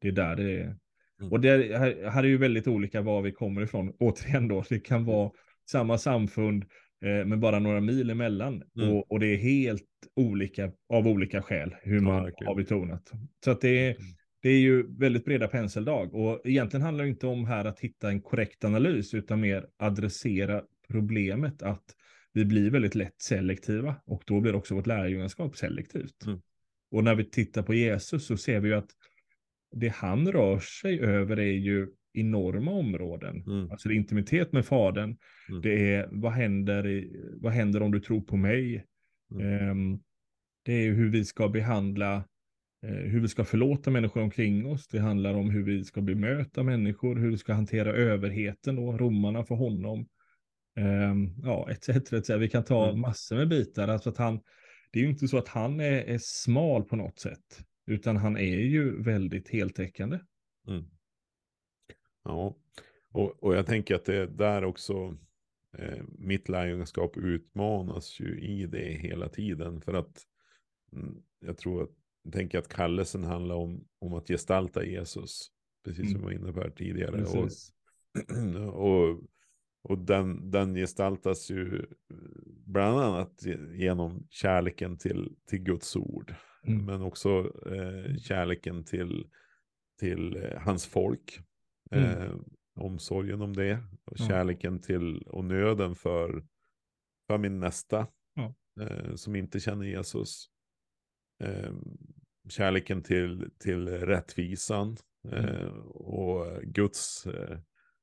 det 0.00 0.08
är 0.08 0.12
där 0.12 0.36
det 0.36 0.56
är. 0.56 0.76
Mm. 1.20 1.32
Och 1.32 1.40
det 1.40 1.78
här, 1.78 2.10
här 2.10 2.24
är 2.24 2.28
ju 2.28 2.38
väldigt 2.38 2.68
olika 2.68 3.02
var 3.02 3.22
vi 3.22 3.32
kommer 3.32 3.62
ifrån. 3.62 3.92
Återigen 3.98 4.48
då, 4.48 4.64
det 4.68 4.80
kan 4.80 5.04
vara 5.04 5.30
samma 5.70 5.98
samfund 5.98 6.64
eh, 7.04 7.26
med 7.26 7.38
bara 7.38 7.58
några 7.58 7.80
mil 7.80 8.10
emellan. 8.10 8.62
Mm. 8.78 8.90
Och, 8.90 9.12
och 9.12 9.20
det 9.20 9.26
är 9.26 9.36
helt 9.36 9.84
olika 10.16 10.72
av 10.88 11.08
olika 11.08 11.42
skäl 11.42 11.74
hur 11.82 12.00
man 12.00 12.32
ja, 12.36 12.46
har 12.46 12.54
betonat. 12.54 13.12
Så 13.44 13.50
att 13.50 13.60
det 13.60 13.86
är, 13.86 13.90
mm. 13.90 14.02
det 14.42 14.48
är 14.48 14.58
ju 14.58 14.98
väldigt 14.98 15.24
breda 15.24 15.48
penseldag. 15.48 16.14
Och 16.14 16.40
egentligen 16.44 16.82
handlar 16.82 17.04
det 17.04 17.10
inte 17.10 17.26
om 17.26 17.46
här 17.46 17.64
att 17.64 17.80
hitta 17.80 18.08
en 18.08 18.22
korrekt 18.22 18.64
analys, 18.64 19.14
utan 19.14 19.40
mer 19.40 19.66
adressera 19.78 20.62
problemet 20.88 21.62
att 21.62 21.84
vi 22.32 22.44
blir 22.44 22.70
väldigt 22.70 22.94
lätt 22.94 23.22
selektiva 23.22 23.94
och 24.04 24.22
då 24.26 24.40
blir 24.40 24.54
också 24.54 24.74
vårt 24.74 24.86
lärjungaskap 24.86 25.56
selektivt. 25.56 26.26
Mm. 26.26 26.40
Och 26.90 27.04
när 27.04 27.14
vi 27.14 27.24
tittar 27.24 27.62
på 27.62 27.74
Jesus 27.74 28.26
så 28.26 28.36
ser 28.36 28.60
vi 28.60 28.68
ju 28.68 28.74
att 28.74 28.90
det 29.76 29.88
han 29.88 30.32
rör 30.32 30.58
sig 30.58 31.00
över 31.00 31.38
är 31.38 31.52
ju 31.52 31.88
enorma 32.12 32.70
områden. 32.70 33.42
Mm. 33.46 33.70
Alltså 33.70 33.88
det 33.88 33.94
är 33.94 33.96
intimitet 33.96 34.52
med 34.52 34.66
fadern. 34.66 35.16
Mm. 35.48 35.62
Det 35.62 35.94
är 35.94 36.08
vad 36.12 36.32
händer, 36.32 36.86
i, 36.86 37.24
vad 37.40 37.52
händer 37.52 37.82
om 37.82 37.92
du 37.92 38.00
tror 38.00 38.20
på 38.20 38.36
mig? 38.36 38.84
Mm. 39.30 39.70
Um, 39.70 40.00
det 40.62 40.72
är 40.72 40.92
hur 40.92 41.10
vi 41.10 41.24
ska 41.24 41.48
behandla, 41.48 42.16
uh, 42.86 42.90
hur 42.90 43.20
vi 43.20 43.28
ska 43.28 43.44
förlåta 43.44 43.90
människor 43.90 44.22
omkring 44.22 44.66
oss. 44.66 44.88
Det 44.88 44.98
handlar 44.98 45.34
om 45.34 45.50
hur 45.50 45.62
vi 45.62 45.84
ska 45.84 46.00
bemöta 46.00 46.62
människor, 46.62 47.16
hur 47.16 47.30
vi 47.30 47.38
ska 47.38 47.52
hantera 47.52 47.92
överheten 47.92 48.78
och 48.78 49.00
romarna 49.00 49.44
för 49.44 49.54
honom. 49.54 50.06
Um, 50.80 51.34
ja, 51.42 51.70
etc, 51.70 51.88
etc. 51.88 52.30
Vi 52.30 52.48
kan 52.48 52.64
ta 52.64 52.88
mm. 52.88 53.00
massor 53.00 53.36
med 53.36 53.48
bitar. 53.48 53.88
Alltså 53.88 54.08
att 54.10 54.18
han, 54.18 54.40
det 54.90 54.98
är 54.98 55.02
ju 55.02 55.10
inte 55.10 55.28
så 55.28 55.38
att 55.38 55.48
han 55.48 55.80
är, 55.80 56.04
är 56.04 56.18
smal 56.18 56.84
på 56.84 56.96
något 56.96 57.18
sätt, 57.18 57.64
utan 57.86 58.16
han 58.16 58.36
är 58.36 58.58
ju 58.58 59.02
väldigt 59.02 59.48
heltäckande. 59.48 60.18
Mm. 60.68 60.84
Ja, 62.24 62.56
och, 63.12 63.42
och 63.42 63.54
jag 63.54 63.66
tänker 63.66 63.94
att 63.94 64.04
det 64.04 64.16
är 64.16 64.26
där 64.26 64.64
också 64.64 65.16
eh, 65.78 66.04
mitt 66.18 66.48
lärjungaskap 66.48 67.16
utmanas 67.16 68.20
ju 68.20 68.40
i 68.40 68.66
det 68.66 68.92
hela 68.92 69.28
tiden. 69.28 69.80
För 69.80 69.94
att 69.94 70.22
mm, 70.92 71.22
jag 71.40 71.58
tror 71.58 71.82
att, 71.82 71.90
jag 72.22 72.32
tänker 72.32 72.58
att 72.58 72.68
kallelsen 72.68 73.24
handlar 73.24 73.54
om, 73.54 73.84
om 73.98 74.14
att 74.14 74.28
gestalta 74.28 74.84
Jesus. 74.84 75.50
Precis 75.84 76.00
mm. 76.00 76.12
som 76.12 76.20
jag 76.20 76.26
var 76.26 76.32
inne 76.32 76.52
på 76.52 76.70
tidigare. 76.70 77.24
Och, 77.24 77.48
och, 78.74 79.22
och 79.82 79.98
den, 79.98 80.50
den 80.50 80.74
gestaltas 80.74 81.50
ju 81.50 81.86
bland 82.66 83.00
annat 83.00 83.42
genom 83.74 84.26
kärleken 84.30 84.98
till, 84.98 85.36
till 85.48 85.58
Guds 85.58 85.96
ord. 85.96 86.34
Mm. 86.66 86.84
Men 86.84 87.02
också 87.02 87.52
eh, 87.66 88.16
kärleken 88.16 88.84
till, 88.84 89.26
till 90.00 90.36
eh, 90.36 90.60
hans 90.60 90.86
folk. 90.86 91.40
Mm. 91.90 92.04
Eh, 92.04 92.34
omsorgen 92.74 93.42
om 93.42 93.56
det. 93.56 93.78
Och 94.04 94.18
kärleken 94.18 94.80
till 94.80 95.22
och 95.22 95.44
nöden 95.44 95.94
för, 95.94 96.46
för 97.26 97.38
min 97.38 97.60
nästa. 97.60 98.06
Eh, 98.80 99.14
som 99.14 99.36
inte 99.36 99.60
känner 99.60 99.86
Jesus. 99.86 100.46
Eh, 101.44 101.72
kärleken 102.48 103.02
till, 103.02 103.50
till 103.58 103.88
rättvisan. 103.88 104.96
Mm. 105.28 105.44
Eh, 105.44 105.72
och 105.86 106.62
Guds, 106.62 107.26
eh, 107.26 107.58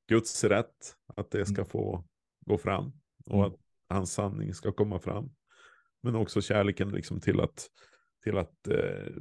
Guds 0.08 0.44
rätt. 0.44 0.96
Att 1.16 1.32
det 1.32 1.46
ska 1.46 1.62
mm. 1.62 1.70
få 1.70 2.06
gå 2.46 2.58
fram. 2.58 2.92
Och 3.26 3.40
mm. 3.40 3.48
att 3.48 3.60
hans 3.90 4.14
sanning 4.14 4.54
ska 4.54 4.72
komma 4.72 5.00
fram. 5.00 5.30
Men 6.04 6.16
också 6.16 6.42
kärleken 6.42 6.90
liksom 6.90 7.20
till 7.20 7.40
att, 7.40 7.68
till 8.24 8.38
att 8.38 8.68
eh, 8.68 9.14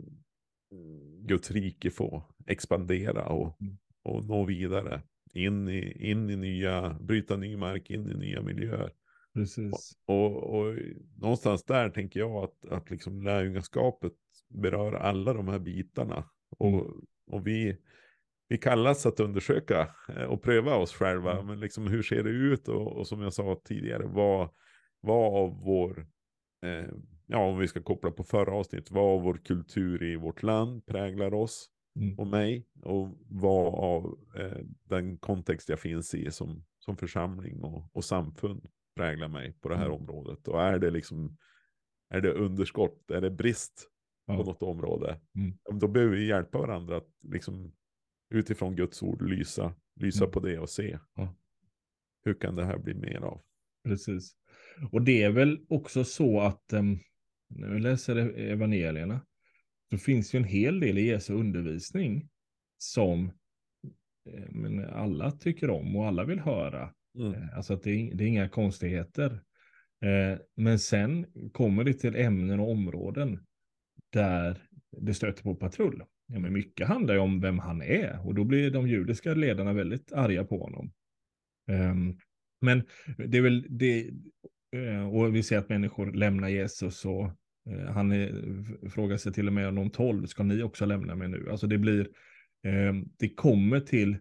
Guds 1.18 1.51
rike 1.51 1.90
får 1.90 2.23
expandera 2.47 3.27
och, 3.27 3.62
mm 3.62 3.79
och 4.05 4.25
nå 4.25 4.44
vidare. 4.44 5.03
In 5.33 5.68
i, 5.68 6.11
in 6.11 6.31
i 6.31 6.37
nya, 6.37 6.97
bryta 7.01 7.37
ny 7.37 7.57
mark, 7.57 7.90
in 7.90 8.11
i 8.11 8.14
nya 8.14 8.42
miljöer. 8.42 8.92
Precis. 9.35 9.92
Och, 10.07 10.37
och, 10.37 10.61
och 10.61 10.75
någonstans 11.16 11.64
där 11.64 11.90
tänker 11.90 12.20
jag 12.20 12.44
att, 12.44 12.64
att 12.73 12.90
liksom 12.90 13.23
lärjungaskapet 13.23 14.12
berör 14.49 14.92
alla 14.92 15.33
de 15.33 15.49
här 15.49 15.59
bitarna. 15.59 16.25
Och, 16.59 16.87
och 17.27 17.47
vi, 17.47 17.77
vi 18.48 18.59
kallas 18.59 19.07
att 19.07 19.20
undersöka 19.20 19.94
eh, 20.09 20.24
och 20.24 20.42
pröva 20.42 20.76
oss 20.76 20.92
själva. 20.92 21.33
Mm. 21.33 21.46
Men 21.46 21.61
liksom 21.61 21.87
hur 21.87 22.02
ser 22.02 22.22
det 22.22 22.30
ut? 22.30 22.68
Och, 22.68 22.96
och 22.96 23.07
som 23.07 23.20
jag 23.20 23.33
sa 23.33 23.61
tidigare, 23.64 24.07
vad, 24.07 24.48
vad 25.00 25.42
av 25.42 25.61
vår, 25.64 26.07
eh, 26.66 26.87
ja 27.26 27.38
om 27.38 27.59
vi 27.59 27.68
ska 27.68 27.83
koppla 27.83 28.11
på 28.11 28.24
förra 28.24 28.54
avsnittet, 28.54 28.90
vad 28.90 29.04
av 29.04 29.22
vår 29.22 29.40
kultur 29.44 30.02
i 30.02 30.16
vårt 30.16 30.42
land 30.42 30.87
präglar 30.87 31.35
oss? 31.35 31.70
mm. 31.96 32.18
och 32.18 32.26
mig 32.26 32.66
och 32.83 33.18
vad 33.28 33.74
av 33.74 34.18
eh, 34.37 34.59
den 34.85 35.18
kontext 35.18 35.68
jag 35.68 35.80
finns 35.80 36.14
i 36.14 36.30
som, 36.30 36.64
som 36.78 36.96
församling 36.96 37.64
och, 37.64 37.90
och 37.92 38.04
samfund 38.04 38.66
präglar 38.96 39.28
mig 39.28 39.52
på 39.61 39.68
det 39.68 39.76
här 39.76 39.87
mm. 39.87 39.96
området. 39.96 40.48
Och 40.48 40.62
är 40.62 40.78
det 40.78 40.90
liksom, 40.90 41.37
är 42.11 42.20
det 42.20 42.33
underskott, 42.33 43.11
är 43.11 43.20
det 43.20 43.30
brist 43.30 43.90
ja. 44.26 44.37
på 44.37 44.42
något 44.42 44.62
område, 44.62 45.20
mm. 45.35 45.80
då 45.80 45.88
behöver 45.88 46.16
vi 46.16 46.26
hjälpa 46.26 46.59
varandra 46.59 46.96
att 46.96 47.11
liksom 47.22 47.72
utifrån 48.35 48.77
Guds 48.77 49.03
ord 49.03 49.23
lysa, 49.23 49.75
lysa 50.01 50.25
mm. 50.25 50.33
på 50.33 50.40
det 50.40 50.59
och 50.59 50.70
se. 50.70 50.99
Ja. 51.14 51.35
Hur 52.25 52.35
kan 52.35 52.57
det 52.57 52.64
här 52.64 52.79
bli 52.79 52.94
mer 52.94 53.20
av? 53.20 53.40
Precis. 53.85 54.37
Och 54.92 55.03
det 55.03 55.23
är 55.23 55.31
väl 55.31 55.66
också 55.68 56.05
så 56.05 56.40
att, 56.40 56.73
um, 56.73 56.99
när 57.49 57.68
vi 57.68 57.81
läser 57.81 58.16
evangelierna, 58.38 59.27
så 59.90 59.99
finns 59.99 60.35
ju 60.35 60.37
en 60.37 60.44
hel 60.44 60.81
del 60.81 60.99
i 60.99 61.07
Jesu 61.07 61.35
undervisning 61.35 62.29
som 62.79 63.33
eh, 64.31 64.51
men 64.51 64.85
alla 64.85 65.31
tycker 65.31 65.70
om 65.70 65.97
och 65.97 66.07
alla 66.07 66.25
vill 66.25 66.40
höra. 66.40 66.94
Mm. 67.18 67.35
Eh, 67.35 67.57
alltså 67.57 67.75
att 67.75 67.83
det 67.83 67.90
är, 67.90 68.14
det 68.14 68.25
är 68.25 68.29
inga 68.29 68.49
konstigheter. 68.49 69.42
Eh, 70.05 70.38
men 70.57 70.79
sen 70.79 71.27
kommer 71.53 71.85
det 71.85 71.94
till 71.94 72.16
ämnen 72.16 72.61
och 72.61 72.70
områden 72.70 73.47
där 74.11 74.68
det 74.90 75.14
stöter 75.14 75.42
på 75.42 75.55
patrull. 75.55 76.03
Ja, 76.27 76.39
men 76.39 76.53
mycket 76.53 76.89
handlar 76.89 77.15
ju 77.15 77.21
om 77.21 77.41
vem 77.41 77.59
han 77.59 77.83
är 77.83 78.27
och 78.27 78.35
då 78.35 78.45
blir 78.45 78.71
de 78.71 78.89
judiska 78.89 79.35
ledarna 79.35 79.73
väldigt 79.73 80.13
arga 80.13 80.45
på 80.45 80.59
honom. 80.59 80.93
Ehm, 81.71 82.19
men 82.61 82.83
det 83.17 83.39
är 83.39 83.43
väl 83.43 83.67
det, 83.69 84.11
och 85.13 85.35
vi 85.35 85.43
ser 85.43 85.59
att 85.59 85.69
människor 85.69 86.13
lämnar 86.13 86.49
Jesus 86.49 87.05
och 87.05 87.31
Eh, 87.71 87.93
han 87.93 88.13
är, 88.13 88.89
frågar 88.89 89.17
sig 89.17 89.33
till 89.33 89.47
och 89.47 89.53
med 89.53 89.79
om 89.79 89.91
12, 89.91 90.27
ska 90.27 90.43
ni 90.43 90.63
också 90.63 90.87
lämna 90.87 91.15
mig 91.15 91.29
nu? 91.29 91.49
Alltså 91.51 91.67
det 91.67 91.79
blir, 91.79 92.01
eh, 92.65 92.95
det 93.19 93.29
kommer 93.29 93.81
till, 93.81 94.17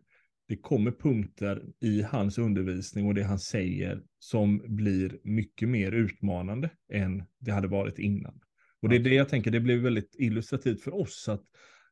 det 0.47 0.57
kommer 0.57 0.91
punkter 0.91 1.63
i 1.81 2.01
hans 2.01 2.37
undervisning 2.37 3.07
och 3.07 3.13
det 3.13 3.23
han 3.23 3.39
säger 3.39 4.03
som 4.19 4.61
blir 4.65 5.19
mycket 5.23 5.69
mer 5.69 5.91
utmanande 5.91 6.69
än 6.93 7.23
det 7.39 7.51
hade 7.51 7.67
varit 7.67 7.99
innan. 7.99 8.39
Och 8.81 8.89
det 8.89 8.95
är 8.95 8.99
det 8.99 9.13
jag 9.13 9.29
tänker, 9.29 9.51
det 9.51 9.59
blir 9.59 9.77
väldigt 9.77 10.15
illustrativt 10.19 10.81
för 10.81 10.95
oss. 10.95 11.29
att 11.29 11.43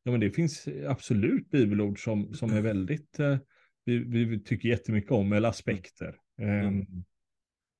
ja, 0.03 0.11
men 0.11 0.19
Det 0.19 0.31
finns 0.31 0.67
absolut 0.87 1.49
bibelord 1.49 2.03
som, 2.03 2.33
som 2.33 2.53
är 2.53 2.61
väldigt, 2.61 3.19
eh, 3.19 3.37
vi, 3.85 3.97
vi 4.25 4.43
tycker 4.43 4.69
jättemycket 4.69 5.11
om, 5.11 5.33
eller 5.33 5.49
aspekter. 5.49 6.15
Mm. 6.41 6.85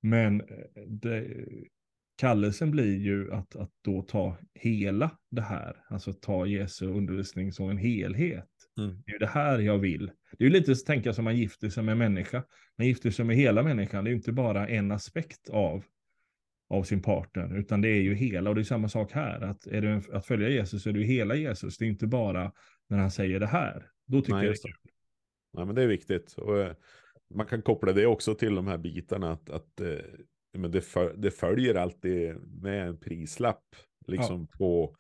Men 0.02 0.42
eh, 0.42 0.82
det, 0.88 1.46
kallelsen 2.18 2.72
blir 2.72 2.98
ju 2.98 3.34
att, 3.34 3.56
att 3.56 3.72
då 3.82 4.02
ta 4.02 4.38
hela 4.54 5.12
det 5.32 5.42
här, 5.42 5.76
alltså 5.90 6.14
ta 6.14 6.46
Jesu 6.46 6.86
undervisning 6.86 7.52
som 7.52 7.70
en 7.70 7.78
helhet. 7.78 8.50
Mm. 8.78 9.04
Det 9.06 9.12
är 9.12 9.20
det 9.20 9.28
här 9.28 9.60
jag 9.60 9.78
vill. 9.78 10.12
Det 10.38 10.44
är 10.44 10.48
ju 10.48 10.54
lite 10.54 10.76
så 10.76 10.86
tänka 10.86 11.14
som 11.14 11.24
man 11.24 11.38
gifter 11.38 11.70
sig 11.70 11.84
med 11.84 11.98
människa. 11.98 12.44
Man 12.78 12.88
gifter 12.88 13.12
sig 13.12 13.26
med 13.26 13.36
hela 13.36 13.64
människan. 13.64 14.04
Det 14.04 14.08
är 14.08 14.12
ju 14.12 14.18
inte 14.18 14.32
bara 14.32 14.68
en 14.68 14.92
aspekt 14.92 15.50
av, 15.50 15.84
av 16.72 16.84
sin 16.84 17.02
partner, 17.02 17.58
utan 17.58 17.82
det 17.82 17.90
är 17.90 18.02
ju 18.02 18.16
hela. 18.16 18.50
Och 18.50 18.56
det 18.56 18.62
är 18.62 18.64
samma 18.64 18.90
sak 18.90 19.12
här. 19.12 19.42
Att, 19.42 19.68
är 19.68 19.82
det 19.82 20.02
att 20.12 20.26
följa 20.26 20.50
Jesus 20.50 20.84
så 20.84 20.90
är 20.90 20.94
det 20.94 21.00
ju 21.00 21.06
hela 21.06 21.36
Jesus. 21.36 21.78
Det 21.78 21.86
är 21.86 21.90
inte 21.90 22.08
bara 22.08 22.52
när 22.90 22.98
han 22.98 23.12
säger 23.12 23.40
det 23.40 23.48
här. 23.48 23.88
Då 24.08 24.22
tycker 24.22 24.34
Nej, 24.34 24.46
jag 24.46 24.56
det 24.56 24.60
är 24.60 24.72
kul. 24.72 24.92
Nej, 25.54 25.66
men 25.66 25.76
det 25.76 25.84
är 25.84 25.88
viktigt. 25.88 26.34
Och, 26.34 26.60
eh, 26.60 26.76
man 27.36 27.46
kan 27.46 27.62
koppla 27.62 27.94
det 27.94 28.06
också 28.06 28.36
till 28.36 28.56
de 28.56 28.68
här 28.68 28.78
bitarna. 28.78 29.32
Att, 29.32 29.50
att 29.50 29.82
eh, 29.82 29.98
men 30.54 30.72
det, 30.72 30.82
för, 30.82 31.14
det 31.18 31.32
följer 31.32 31.76
alltid 31.76 32.36
med 32.62 32.88
en 32.88 32.98
prislapp. 32.98 33.76
Liksom 34.08 34.48
ja. 34.52 34.58
på 34.58 34.96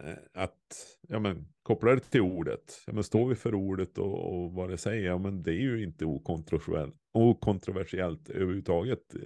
Eh, 0.00 0.42
att 0.42 0.98
ja, 1.08 1.18
men, 1.18 1.48
koppla 1.62 1.94
det 1.94 2.00
till 2.00 2.20
ordet. 2.20 2.82
Ja, 2.86 2.92
men 2.92 3.04
står 3.04 3.28
vi 3.28 3.34
för 3.34 3.54
ordet 3.54 3.98
och, 3.98 4.34
och 4.34 4.52
vad 4.52 4.70
det 4.70 4.78
säger, 4.78 5.06
ja, 5.06 5.18
men 5.18 5.42
det 5.42 5.50
är 5.50 5.60
ju 5.60 5.84
inte 5.84 6.04
okontroversiellt, 6.04 6.94
okontroversiellt 7.12 8.30
överhuvudtaget. 8.30 9.16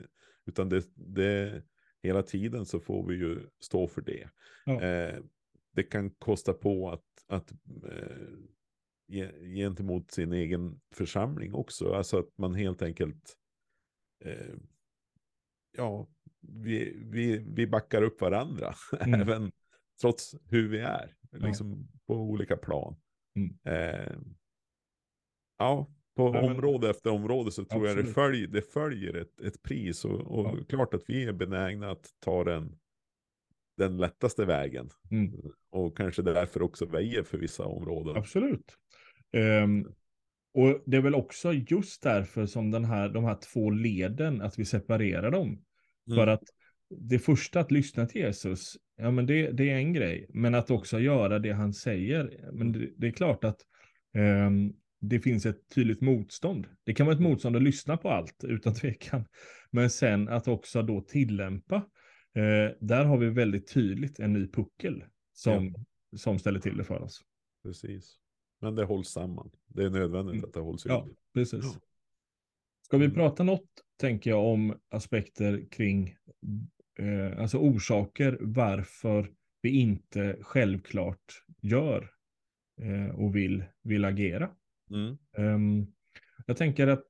Utan 0.47 0.69
det, 0.69 0.85
det, 0.95 1.63
hela 2.03 2.23
tiden 2.23 2.67
så 2.67 2.81
får 2.81 3.07
vi 3.07 3.15
ju 3.15 3.49
stå 3.61 3.89
för 3.89 4.03
det. 4.03 4.31
Ja. 4.65 4.83
Eh, 4.83 5.21
det 5.75 5.83
kan 5.83 6.11
kosta 6.11 6.53
på 6.53 6.91
att, 6.91 7.25
att 7.27 7.53
eh, 7.85 8.37
gentemot 9.55 10.11
sin 10.11 10.33
egen 10.33 10.81
församling 10.95 11.55
också. 11.55 11.93
Alltså 11.93 12.19
att 12.19 12.39
man 12.39 12.55
helt 12.55 12.83
enkelt, 12.83 13.37
eh, 14.25 14.55
ja, 15.77 16.09
vi, 16.41 17.03
vi, 17.05 17.39
vi 17.39 17.67
backar 17.67 18.03
upp 18.03 18.21
varandra. 18.21 18.75
Mm. 19.01 19.21
Även 19.21 19.53
trots 20.01 20.35
hur 20.45 20.69
vi 20.69 20.79
är, 20.79 21.17
liksom 21.31 21.73
ja. 21.73 21.99
på 22.07 22.15
olika 22.15 22.57
plan. 22.57 22.97
Mm. 23.35 23.59
Eh, 23.65 24.19
ja, 25.59 25.87
på 26.17 26.35
ja, 26.35 26.41
område 26.41 26.91
efter 26.91 27.11
område 27.11 27.51
så 27.51 27.65
tror 27.65 27.83
absolut. 27.83 27.97
jag 27.97 28.07
det 28.07 28.13
följer, 28.13 28.47
det 28.47 28.63
följer 28.63 29.15
ett, 29.15 29.41
ett 29.41 29.63
pris 29.63 30.05
och, 30.05 30.21
och 30.21 30.59
ja. 30.59 30.65
klart 30.69 30.95
att 30.95 31.03
vi 31.07 31.25
är 31.25 31.33
benägna 31.33 31.91
att 31.91 32.07
ta 32.25 32.45
den, 32.45 32.79
den 33.77 33.97
lättaste 33.97 34.45
vägen. 34.45 34.91
Mm. 35.11 35.33
Och 35.71 35.97
kanske 35.97 36.23
därför 36.23 36.63
också 36.63 36.87
väjer 36.87 37.23
för 37.23 37.39
vissa 37.39 37.65
områden. 37.65 38.17
Absolut. 38.17 38.77
Um, 39.33 39.95
och 40.55 40.83
det 40.87 40.97
är 40.97 41.01
väl 41.01 41.15
också 41.15 41.53
just 41.53 42.03
därför 42.03 42.47
som 42.47 42.71
den 42.71 42.85
här, 42.85 43.09
de 43.09 43.25
här 43.25 43.39
två 43.53 43.71
leden, 43.71 44.43
att 44.43 44.59
vi 44.59 44.65
separerar 44.65 45.31
dem. 45.31 45.49
Mm. 45.49 46.17
För 46.17 46.27
att 46.27 46.43
det 46.89 47.19
första 47.19 47.61
att 47.61 47.71
lyssna 47.71 48.07
till 48.07 48.21
Jesus, 48.21 48.77
ja 48.97 49.11
men 49.11 49.27
det, 49.27 49.51
det 49.51 49.71
är 49.71 49.77
en 49.77 49.93
grej. 49.93 50.27
Men 50.29 50.55
att 50.55 50.71
också 50.71 51.01
göra 51.01 51.39
det 51.39 51.53
han 51.53 51.73
säger, 51.73 52.51
men 52.53 52.73
det, 52.73 52.91
det 52.97 53.07
är 53.07 53.13
klart 53.13 53.45
att 53.45 53.61
um, 54.47 54.75
det 55.01 55.21
finns 55.21 55.47
ett 55.47 55.69
tydligt 55.75 56.01
motstånd. 56.01 56.67
Det 56.85 56.95
kan 56.95 57.07
vara 57.07 57.17
ett 57.17 57.23
motstånd 57.23 57.57
att 57.57 57.63
lyssna 57.63 57.97
på 57.97 58.11
allt, 58.11 58.45
utan 58.45 58.75
tvekan. 58.81 59.25
Men 59.71 59.91
sen 59.91 60.29
att 60.29 60.49
också 60.49 60.83
då 60.83 61.01
tillämpa. 61.01 61.77
Uh, 62.37 62.71
där 62.81 63.05
har 63.05 63.19
vi 63.19 63.31
väldigt 63.31 63.73
tydligt 63.73 64.19
en 64.19 64.33
ny 64.33 64.49
puckel 64.49 65.05
som, 65.33 65.67
ja. 65.67 66.19
som 66.19 66.39
ställer 66.39 66.61
till 66.61 66.77
det 66.77 66.85
för 66.85 67.03
oss. 67.03 67.23
Precis. 67.63 68.19
Men 68.61 68.75
det 68.75 68.85
hålls 68.85 69.09
samman. 69.09 69.51
Det 69.67 69.85
är 69.85 69.91
nödvändigt 69.91 70.35
mm. 70.35 70.45
att 70.45 70.55
det 70.55 70.61
hålls 70.61 70.87
ihop. 70.87 71.05
Ja, 71.09 71.15
precis. 71.35 71.79
Ska 72.83 72.97
vi 72.97 73.05
mm. 73.05 73.15
prata 73.15 73.43
något, 73.43 73.71
tänker 74.01 74.31
jag, 74.31 74.45
om 74.45 74.81
aspekter 74.89 75.67
kring 75.71 76.17
eh, 76.99 77.41
alltså 77.41 77.59
orsaker 77.59 78.39
varför 78.41 79.33
vi 79.63 79.71
inte 79.71 80.37
självklart 80.41 81.45
gör 81.61 82.11
eh, 82.81 83.15
och 83.15 83.37
vill, 83.37 83.65
vill 83.83 84.05
agera. 84.05 84.51
Mm. 84.91 85.17
Um, 85.37 85.87
jag 86.47 86.57
tänker 86.57 86.87
att 86.87 87.07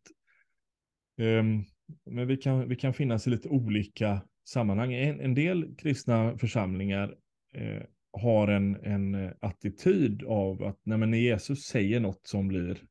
um, 1.20 1.64
men 2.06 2.26
vi, 2.26 2.36
kan, 2.36 2.68
vi 2.68 2.76
kan 2.76 2.94
finnas 2.94 3.26
i 3.26 3.30
lite 3.30 3.48
olika 3.48 4.22
sammanhang. 4.48 4.94
En, 4.94 5.20
en 5.20 5.34
del 5.34 5.74
kristna 5.78 6.38
församlingar 6.38 7.16
eh, 7.54 7.82
har 8.12 8.48
en, 8.48 8.76
en 8.76 9.14
eh, 9.14 9.32
attityd 9.40 10.22
av 10.22 10.62
att 10.62 10.80
nej, 10.82 10.98
när 10.98 11.18
Jesus 11.18 11.64
säger 11.64 12.00
något 12.00 12.26
som 12.26 12.48
blir 12.48 12.82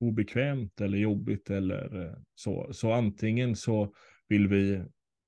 obekvämt 0.00 0.80
eller 0.80 0.98
jobbigt 0.98 1.50
eller 1.50 2.06
eh, 2.06 2.14
så, 2.34 2.68
så 2.72 2.92
antingen 2.92 3.56
så 3.56 3.94
vill 4.28 4.48
vi 4.48 4.82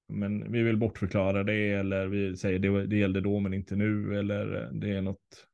men 0.08 0.52
vi 0.52 0.62
vill 0.62 0.76
bortförklara 0.76 1.44
det 1.44 1.70
eller 1.70 2.06
vi 2.06 2.36
säger 2.36 2.58
det, 2.58 2.86
det 2.86 2.96
gällde 2.96 3.20
då 3.20 3.40
men 3.40 3.54
inte 3.54 3.76
nu 3.76 4.18
eller 4.18 4.62
eh, 4.62 4.70
det 4.72 4.90
är 4.90 5.02
något, 5.02 5.46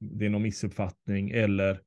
det 0.00 0.26
är 0.26 0.30
någon 0.30 0.42
missuppfattning 0.42 1.30
eller, 1.30 1.80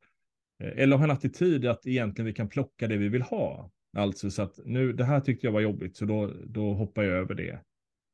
Eh, 0.62 0.84
eller 0.84 0.98
ha 0.98 1.04
en 1.04 1.12
attityd 1.12 1.66
att 1.66 1.88
egentligen 1.88 2.26
vi 2.26 2.34
kan 2.34 2.50
plocka 2.50 2.88
det 2.88 2.98
vi 2.98 3.10
vill 3.10 3.22
ha. 3.22 3.72
Alltså 3.98 4.32
så 4.32 4.42
att 4.42 4.60
nu, 4.66 4.94
det 4.94 5.04
här 5.04 5.20
tyckte 5.20 5.48
jag 5.48 5.52
var 5.52 5.62
jobbigt 5.62 5.98
så 5.98 6.06
då, 6.06 6.32
då 6.46 6.74
hoppar 6.74 7.04
jag 7.04 7.18
över 7.18 7.36
det. 7.36 7.60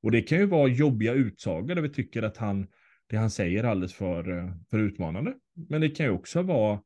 Och 0.03 0.11
det 0.11 0.21
kan 0.21 0.37
ju 0.37 0.45
vara 0.45 0.67
jobbiga 0.67 1.13
utsagor 1.13 1.75
där 1.75 1.81
vi 1.81 1.89
tycker 1.89 2.23
att 2.23 2.37
han, 2.37 2.67
det 3.07 3.17
han 3.17 3.29
säger 3.29 3.63
är 3.63 3.67
alldeles 3.67 3.93
för, 3.93 4.37
eh, 4.37 4.51
för 4.69 4.79
utmanande. 4.79 5.33
Men 5.69 5.81
det 5.81 5.89
kan 5.89 6.05
ju 6.05 6.11
också 6.11 6.41
vara 6.41 6.79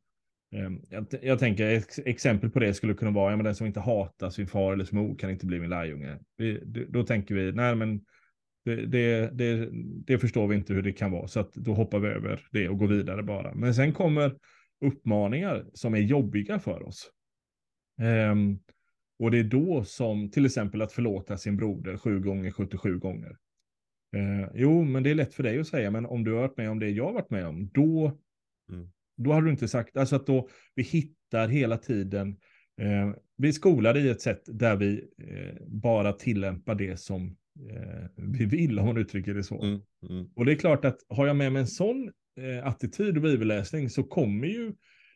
ehm, 0.56 0.82
jag, 0.90 1.06
jag, 1.22 1.40
tänker 1.40 1.68
ett 1.68 2.00
exempel 2.06 2.50
på 2.50 2.60
det 2.60 2.74
skulle 2.74 2.94
kunna 2.94 3.12
vara, 3.12 3.32
ja, 3.32 3.38
men 3.38 3.46
den 3.46 3.56
som 3.56 3.68
inte 3.68 3.80
hatar 3.80 4.30
sin 4.30 4.48
far 4.48 4.74
eller 4.74 4.86
sin 4.86 5.00
mor 5.00 5.16
kan 5.16 5.30
inte 5.30 5.46
bli 5.46 5.60
min 5.60 5.70
lärjunge. 5.70 6.20
Vi, 6.38 6.64
då 6.90 7.04
tänker 7.04 7.36
vi, 7.36 7.52
nej 7.52 7.76
men 7.76 8.02
det, 8.66 8.86
det, 8.86 9.30
det, 9.34 9.70
det, 10.06 10.20
förstår 10.20 10.48
vi 10.48 10.56
inte 10.56 10.74
hur 10.74 10.82
det 10.82 10.92
kan 10.92 11.12
vara, 11.12 11.28
så 11.28 11.40
att 11.40 11.54
då 11.54 11.74
hoppar 11.74 12.00
vi 12.00 12.08
över 12.08 12.48
det 12.52 12.70
och 12.70 12.78
går 12.78 12.88
vidare 12.88 13.24
bara. 13.24 13.54
Men 13.54 13.76
sen 13.76 13.94
kommer 13.94 14.36
uppmaningar 14.82 15.66
som 15.74 15.94
är 15.94 16.00
jobbiga 16.00 16.60
för 16.60 16.84
oss. 16.84 17.12
Um, 18.32 18.60
och 19.20 19.32
det 19.32 19.40
är 19.40 19.44
då 19.44 19.84
som 19.84 20.32
till 20.32 20.46
exempel 20.46 20.82
att 20.82 20.92
förlåta 20.92 21.38
sin 21.38 21.58
broder 21.58 21.98
sju 21.98 22.20
gånger 22.20 22.52
77 22.52 23.00
gånger. 23.00 23.38
Uh, 24.16 24.50
jo, 24.54 24.84
men 24.84 25.04
det 25.04 25.10
är 25.10 25.16
lätt 25.16 25.34
för 25.34 25.44
dig 25.44 25.60
att 25.60 25.68
säga, 25.68 25.92
men 25.92 26.06
om 26.06 26.24
du 26.24 26.34
har 26.34 26.42
varit 26.42 26.58
med 26.58 26.70
om 26.70 26.80
det 26.80 26.90
jag 26.90 27.06
har 27.06 27.14
varit 27.14 27.30
med 27.30 27.48
om, 27.48 27.70
då 27.74 28.18
mm. 28.72 28.90
Då 29.18 29.34
har 29.34 29.42
du 29.42 29.52
inte 29.52 29.68
sagt, 29.68 29.98
alltså 29.98 30.16
att 30.16 30.28
då 30.28 30.50
vi 30.76 30.84
hittar 30.84 31.48
hela 31.48 31.78
tiden, 31.78 32.38
eh, 32.82 33.16
vi 33.38 33.48
är 33.48 33.52
skolade 33.52 34.00
i 34.00 34.10
ett 34.10 34.22
sätt 34.22 34.42
där 34.46 34.76
vi 34.76 35.08
eh, 35.24 35.68
bara 35.68 36.14
tillämpar 36.14 36.76
det 36.76 37.00
som 37.00 37.38
vi 38.16 38.46
vill, 38.46 38.80
om 38.80 38.86
man 38.86 38.98
uttrycker 38.98 39.34
det 39.34 39.44
så. 39.44 39.64
Mm, 39.64 39.82
mm. 40.10 40.30
Och 40.36 40.46
det 40.46 40.52
är 40.52 40.56
klart 40.56 40.86
att 40.86 40.98
har 41.10 41.28
jag 41.28 41.36
med 41.36 41.54
mig 41.54 41.60
en 41.60 41.68
sån 41.68 42.12
attityd 42.64 43.16
och 43.18 43.24
bibelläsning 43.24 43.90
så 43.90 44.04
kommer 44.04 44.48
ju 44.48 44.74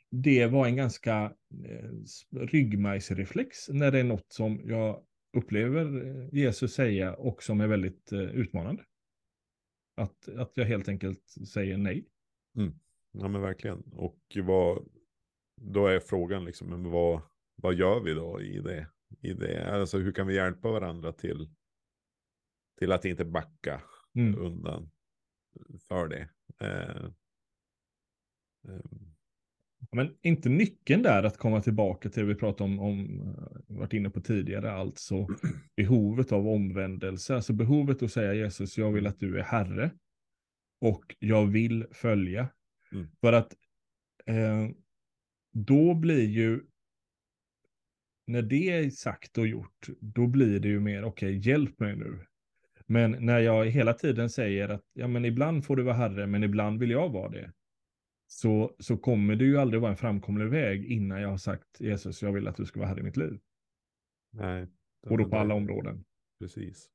det 0.09 0.47
vara 0.47 0.67
en 0.67 0.75
ganska 0.75 1.33
eh, 1.65 1.89
ryggmärgsreflex 2.31 3.69
när 3.69 3.91
det 3.91 3.99
är 3.99 4.03
något 4.03 4.33
som 4.33 4.61
jag 4.65 5.03
upplever 5.37 6.05
eh, 6.05 6.29
Jesus 6.33 6.73
säga 6.73 7.13
och 7.13 7.43
som 7.43 7.61
är 7.61 7.67
väldigt 7.67 8.11
eh, 8.11 8.19
utmanande. 8.19 8.83
Att, 9.95 10.29
att 10.29 10.51
jag 10.55 10.65
helt 10.65 10.89
enkelt 10.89 11.35
säger 11.53 11.77
nej. 11.77 12.07
Mm. 12.57 12.73
Ja 13.11 13.27
men 13.27 13.41
verkligen. 13.41 13.83
Och 13.93 14.19
vad, 14.43 14.89
då 15.61 15.87
är 15.87 15.99
frågan 15.99 16.45
liksom, 16.45 16.69
men 16.69 16.91
vad, 16.91 17.21
vad 17.55 17.75
gör 17.75 17.99
vi 17.99 18.13
då 18.13 18.41
i 18.41 18.59
det? 18.59 18.87
I 19.21 19.33
det? 19.33 19.73
Alltså 19.73 19.97
hur 19.97 20.11
kan 20.11 20.27
vi 20.27 20.35
hjälpa 20.35 20.71
varandra 20.71 21.11
till, 21.13 21.49
till 22.79 22.91
att 22.91 23.05
inte 23.05 23.25
backa 23.25 23.81
mm. 24.15 24.39
undan 24.39 24.89
för 25.87 26.07
det? 26.07 26.29
Eh, 26.61 27.05
eh. 28.67 28.91
Men 29.91 30.17
inte 30.21 30.49
nyckeln 30.49 31.03
där 31.03 31.23
att 31.23 31.37
komma 31.37 31.61
tillbaka 31.61 32.09
till 32.09 32.21
det 32.23 32.27
vi 32.27 32.35
pratade 32.35 32.63
om, 32.63 32.79
om 32.79 33.21
eh, 33.21 33.75
varit 33.77 33.93
inne 33.93 34.09
på 34.09 34.21
tidigare, 34.21 34.71
alltså 34.71 35.27
behovet 35.75 36.31
av 36.31 36.47
omvändelse, 36.47 37.35
alltså 37.35 37.53
behovet 37.53 38.03
att 38.03 38.11
säga 38.11 38.33
Jesus, 38.33 38.77
jag 38.77 38.91
vill 38.91 39.07
att 39.07 39.19
du 39.19 39.39
är 39.39 39.43
Herre 39.43 39.91
och 40.81 41.15
jag 41.19 41.45
vill 41.45 41.85
följa 41.91 42.49
Mm. 42.91 43.07
För 43.21 43.33
att 43.33 43.55
eh, 44.25 44.69
då 45.51 45.93
blir 45.93 46.25
ju, 46.25 46.61
när 48.27 48.41
det 48.41 48.69
är 48.69 48.89
sagt 48.89 49.37
och 49.37 49.47
gjort, 49.47 49.87
då 49.99 50.27
blir 50.27 50.59
det 50.59 50.67
ju 50.67 50.79
mer, 50.79 51.03
okej, 51.03 51.37
okay, 51.37 51.51
hjälp 51.51 51.79
mig 51.79 51.95
nu. 51.95 52.25
Men 52.87 53.11
när 53.25 53.39
jag 53.39 53.65
hela 53.65 53.93
tiden 53.93 54.29
säger 54.29 54.69
att, 54.69 54.83
ja 54.93 55.07
men 55.07 55.25
ibland 55.25 55.65
får 55.65 55.75
du 55.75 55.83
vara 55.83 55.95
herre, 55.95 56.27
men 56.27 56.43
ibland 56.43 56.79
vill 56.79 56.89
jag 56.91 57.09
vara 57.09 57.29
det. 57.29 57.53
Så, 58.27 58.75
så 58.79 58.97
kommer 58.97 59.35
det 59.35 59.45
ju 59.45 59.57
aldrig 59.57 59.81
vara 59.81 59.91
en 59.91 59.97
framkomlig 59.97 60.47
väg 60.47 60.85
innan 60.85 61.21
jag 61.21 61.29
har 61.29 61.37
sagt, 61.37 61.79
Jesus, 61.79 62.21
jag 62.21 62.33
vill 62.33 62.47
att 62.47 62.55
du 62.55 62.65
ska 62.65 62.79
vara 62.79 62.89
herre 62.89 62.99
i 62.99 63.03
mitt 63.03 63.17
liv. 63.17 63.39
Nej. 64.31 64.67
Och 65.07 65.17
då 65.17 65.29
på 65.29 65.37
alla 65.37 65.53
områden. 65.53 66.05
Precis. 66.39 66.89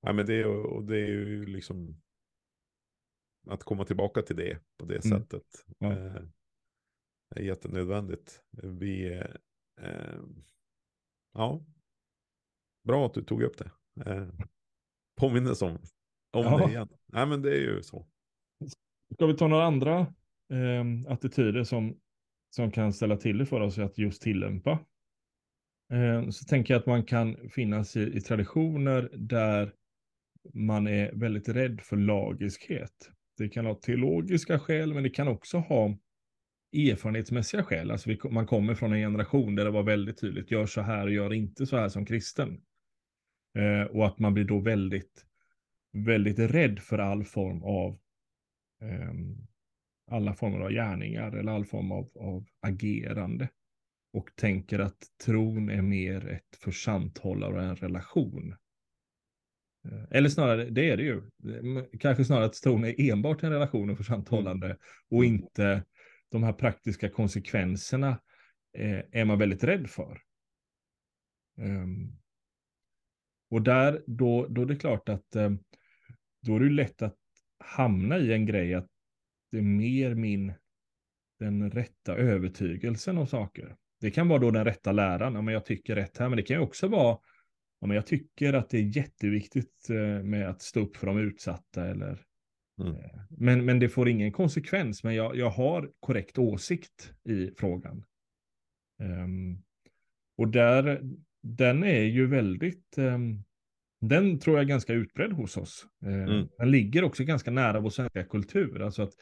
Ja, 0.00 0.12
men 0.12 0.26
det, 0.26 0.44
och 0.44 0.84
det 0.84 0.96
är 0.96 1.06
ju 1.08 1.46
liksom 1.46 2.00
att 3.46 3.62
komma 3.62 3.84
tillbaka 3.84 4.22
till 4.22 4.36
det 4.36 4.58
på 4.76 4.84
det 4.86 5.04
Mm. 5.04 5.18
sättet. 5.20 5.64
Ja. 5.78 5.92
Eh, 5.92 6.22
är 7.36 7.42
jättenödvändigt. 7.42 8.42
Vi, 8.62 9.14
eh, 9.80 10.20
ja, 11.34 11.64
bra 12.84 13.06
att 13.06 13.14
du 13.14 13.22
tog 13.22 13.42
upp 13.42 13.58
det. 13.58 13.70
Eh, 14.06 14.28
påminnelse 15.18 15.64
om, 15.64 15.78
om 16.32 16.44
Ja. 16.44 16.58
det 16.58 16.70
igen. 16.72 16.88
Nej 17.06 17.26
men 17.26 17.42
det 17.42 17.50
är 17.50 17.60
ju 17.60 17.82
så. 17.82 18.06
Ska 19.14 19.26
vi 19.26 19.34
ta 19.36 19.48
några 19.48 19.64
andra 19.64 19.98
eh, 20.52 21.12
attityder 21.12 21.64
som, 21.64 21.96
som 22.56 22.70
kan 22.70 22.92
ställa 22.92 23.16
till 23.16 23.38
det 23.38 23.46
för 23.46 23.60
oss 23.60 23.78
att 23.78 23.98
just 23.98 24.22
tillämpa? 24.22 24.78
Eh, 25.92 26.28
så 26.30 26.44
tänker 26.44 26.74
jag 26.74 26.80
att 26.80 26.86
man 26.86 27.04
kan 27.04 27.50
finnas 27.50 27.96
i, 27.96 28.16
i 28.16 28.20
traditioner 28.20 29.10
där 29.12 29.72
man 30.54 30.86
är 30.86 31.12
väldigt 31.12 31.48
rädd 31.48 31.80
för 31.80 31.96
lagiskhet. 31.96 33.10
Det 33.38 33.48
kan 33.48 33.66
ha 33.66 33.74
teologiska 33.74 34.58
skäl, 34.58 34.94
men 34.94 35.02
det 35.02 35.10
kan 35.10 35.28
också 35.28 35.58
ha 35.58 35.98
erfarenhetsmässiga 36.72 37.64
skäl. 37.64 37.90
Alltså 37.90 38.08
vi, 38.10 38.20
man 38.30 38.46
kommer 38.46 38.74
från 38.74 38.92
en 38.92 38.98
generation 38.98 39.54
där 39.54 39.64
det 39.64 39.70
var 39.70 39.82
väldigt 39.82 40.20
tydligt, 40.20 40.50
gör 40.50 40.66
så 40.66 40.80
här 40.80 41.06
och 41.06 41.12
gör 41.12 41.32
inte 41.32 41.66
så 41.66 41.76
här 41.76 41.88
som 41.88 42.06
kristen. 42.06 42.60
Eh, 43.58 43.82
och 43.82 44.06
att 44.06 44.18
man 44.18 44.34
blir 44.34 44.44
då 44.44 44.58
väldigt, 44.58 45.26
väldigt 45.92 46.38
rädd 46.38 46.78
för 46.78 46.98
all 46.98 47.24
form 47.24 47.62
av 47.62 47.98
ehm, 48.82 49.36
alla 50.10 50.34
former 50.34 50.60
av 50.60 50.70
gärningar 50.70 51.32
eller 51.32 51.52
all 51.52 51.64
form 51.64 51.92
av, 51.92 52.10
av 52.14 52.44
agerande. 52.60 53.48
Och 54.12 54.30
tänker 54.36 54.78
att 54.78 54.98
tron 55.24 55.70
är 55.70 55.82
mer 55.82 56.28
ett 56.28 56.56
försanthållare 56.56 57.54
och 57.54 57.62
en 57.62 57.76
relation. 57.76 58.54
Eh, 59.84 60.04
Eller 60.10 60.28
snarare, 60.28 60.70
det 60.70 60.90
är 60.90 60.96
det 60.96 61.02
ju. 61.02 61.16
Eh, 61.16 61.84
Kanske 62.00 62.24
snarare 62.24 62.44
att 62.46 62.62
tron 62.62 62.84
är 62.84 63.10
enbart 63.10 63.42
en 63.42 63.52
relation 63.52 63.90
och 63.90 63.96
försanthållande 63.96 64.76
och 65.10 65.24
Mm. 65.24 65.34
inte 65.34 65.84
de 66.30 66.42
här 66.42 66.52
praktiska 66.52 67.08
konsekvenserna 67.08 68.08
eh, 68.78 69.00
är 69.12 69.24
man 69.24 69.38
väldigt 69.38 69.64
rädd 69.64 69.90
för. 69.90 70.20
Ehm, 71.58 72.12
och 73.50 73.62
där, 73.62 74.02
då, 74.06 74.46
då 74.46 74.62
är 74.62 74.66
det 74.66 74.76
klart 74.76 75.08
att 75.08 75.36
eh, 75.36 75.50
då 76.42 76.56
är 76.56 76.60
det 76.60 76.70
lätt 76.70 77.02
att 77.02 77.16
hamna 77.58 78.18
i 78.18 78.32
en 78.32 78.46
grej 78.46 78.74
att 78.74 78.86
det 79.50 79.58
är 79.58 79.62
mer 79.62 80.14
min, 80.14 80.52
den 81.38 81.70
rätta 81.70 82.16
övertygelsen 82.16 83.18
om 83.18 83.26
saker. 83.26 83.76
Det 84.00 84.10
kan 84.10 84.28
vara 84.28 84.38
då 84.38 84.50
den 84.50 84.64
rätta 84.64 84.92
läran, 84.92 85.34
ja, 85.34 85.42
men 85.42 85.54
jag 85.54 85.64
tycker 85.64 85.94
rätt 85.94 86.18
här, 86.18 86.28
men 86.28 86.36
det 86.36 86.42
kan 86.42 86.60
också 86.60 86.88
vara, 86.88 87.18
ja, 87.80 87.86
men 87.86 87.94
jag 87.94 88.06
tycker 88.06 88.52
att 88.52 88.70
det 88.70 88.78
är 88.78 88.96
jätteviktigt 88.96 89.90
eh, 89.90 90.22
med 90.24 90.48
att 90.48 90.62
stå 90.62 90.80
upp 90.80 90.96
för 90.96 91.06
de 91.06 91.18
utsatta 91.18 91.86
eller 91.86 92.24
Mm. 92.80 92.96
eh, 92.96 93.20
men, 93.30 93.64
men 93.64 93.78
det 93.78 93.88
får 93.88 94.08
ingen 94.08 94.32
konsekvens, 94.32 95.04
men 95.04 95.14
jag, 95.14 95.36
jag 95.36 95.50
har 95.50 95.90
korrekt 96.00 96.38
åsikt 96.38 97.12
i 97.24 97.50
frågan. 97.58 98.04
Ehm, 99.00 99.62
och 100.36 100.48
där, 100.48 101.02
den 101.56 101.84
är 101.84 102.02
ju 102.02 102.26
väldigt, 102.26 102.98
ehm, 102.98 103.44
den 104.00 104.38
tror 104.38 104.56
jag 104.56 104.64
är 104.64 104.68
ganska 104.68 104.92
utbredd 104.92 105.32
hos 105.32 105.56
oss. 105.56 105.86
Ehm, 106.06 106.28
Mm. 106.28 106.48
Den 106.58 106.70
ligger 106.70 107.04
också 107.04 107.24
ganska 107.24 107.50
nära 107.50 107.80
vår 107.80 107.90
svenska 107.90 108.24
kultur. 108.24 108.82
Alltså 108.82 109.02
att 109.02 109.12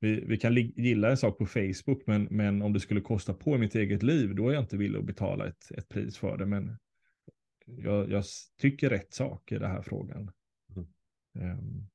vi, 0.00 0.24
vi 0.24 0.36
kan 0.36 0.54
gilla 0.54 1.10
en 1.10 1.16
sak 1.16 1.38
på 1.38 1.46
Facebook, 1.46 2.06
men, 2.06 2.24
men 2.30 2.62
om 2.62 2.72
det 2.72 2.80
skulle 2.80 3.00
kosta 3.00 3.34
på 3.34 3.54
i 3.54 3.58
mitt 3.58 3.74
eget 3.74 4.02
liv, 4.02 4.34
då 4.34 4.48
är 4.48 4.52
jag 4.54 4.62
inte 4.62 4.76
villig 4.76 4.98
att 4.98 5.04
betala 5.04 5.46
ett, 5.46 5.70
ett 5.78 5.88
pris 5.88 6.18
för 6.18 6.36
det. 6.38 6.46
Men 6.46 6.78
jag, 7.66 8.10
jag 8.10 8.24
tycker 8.60 8.90
rätt 8.90 9.12
sak 9.14 9.52
i 9.52 9.58
den 9.58 9.70
här 9.70 9.82
frågan. 9.82 10.30
Mm. 10.76 10.88
Ehm, 11.50 11.88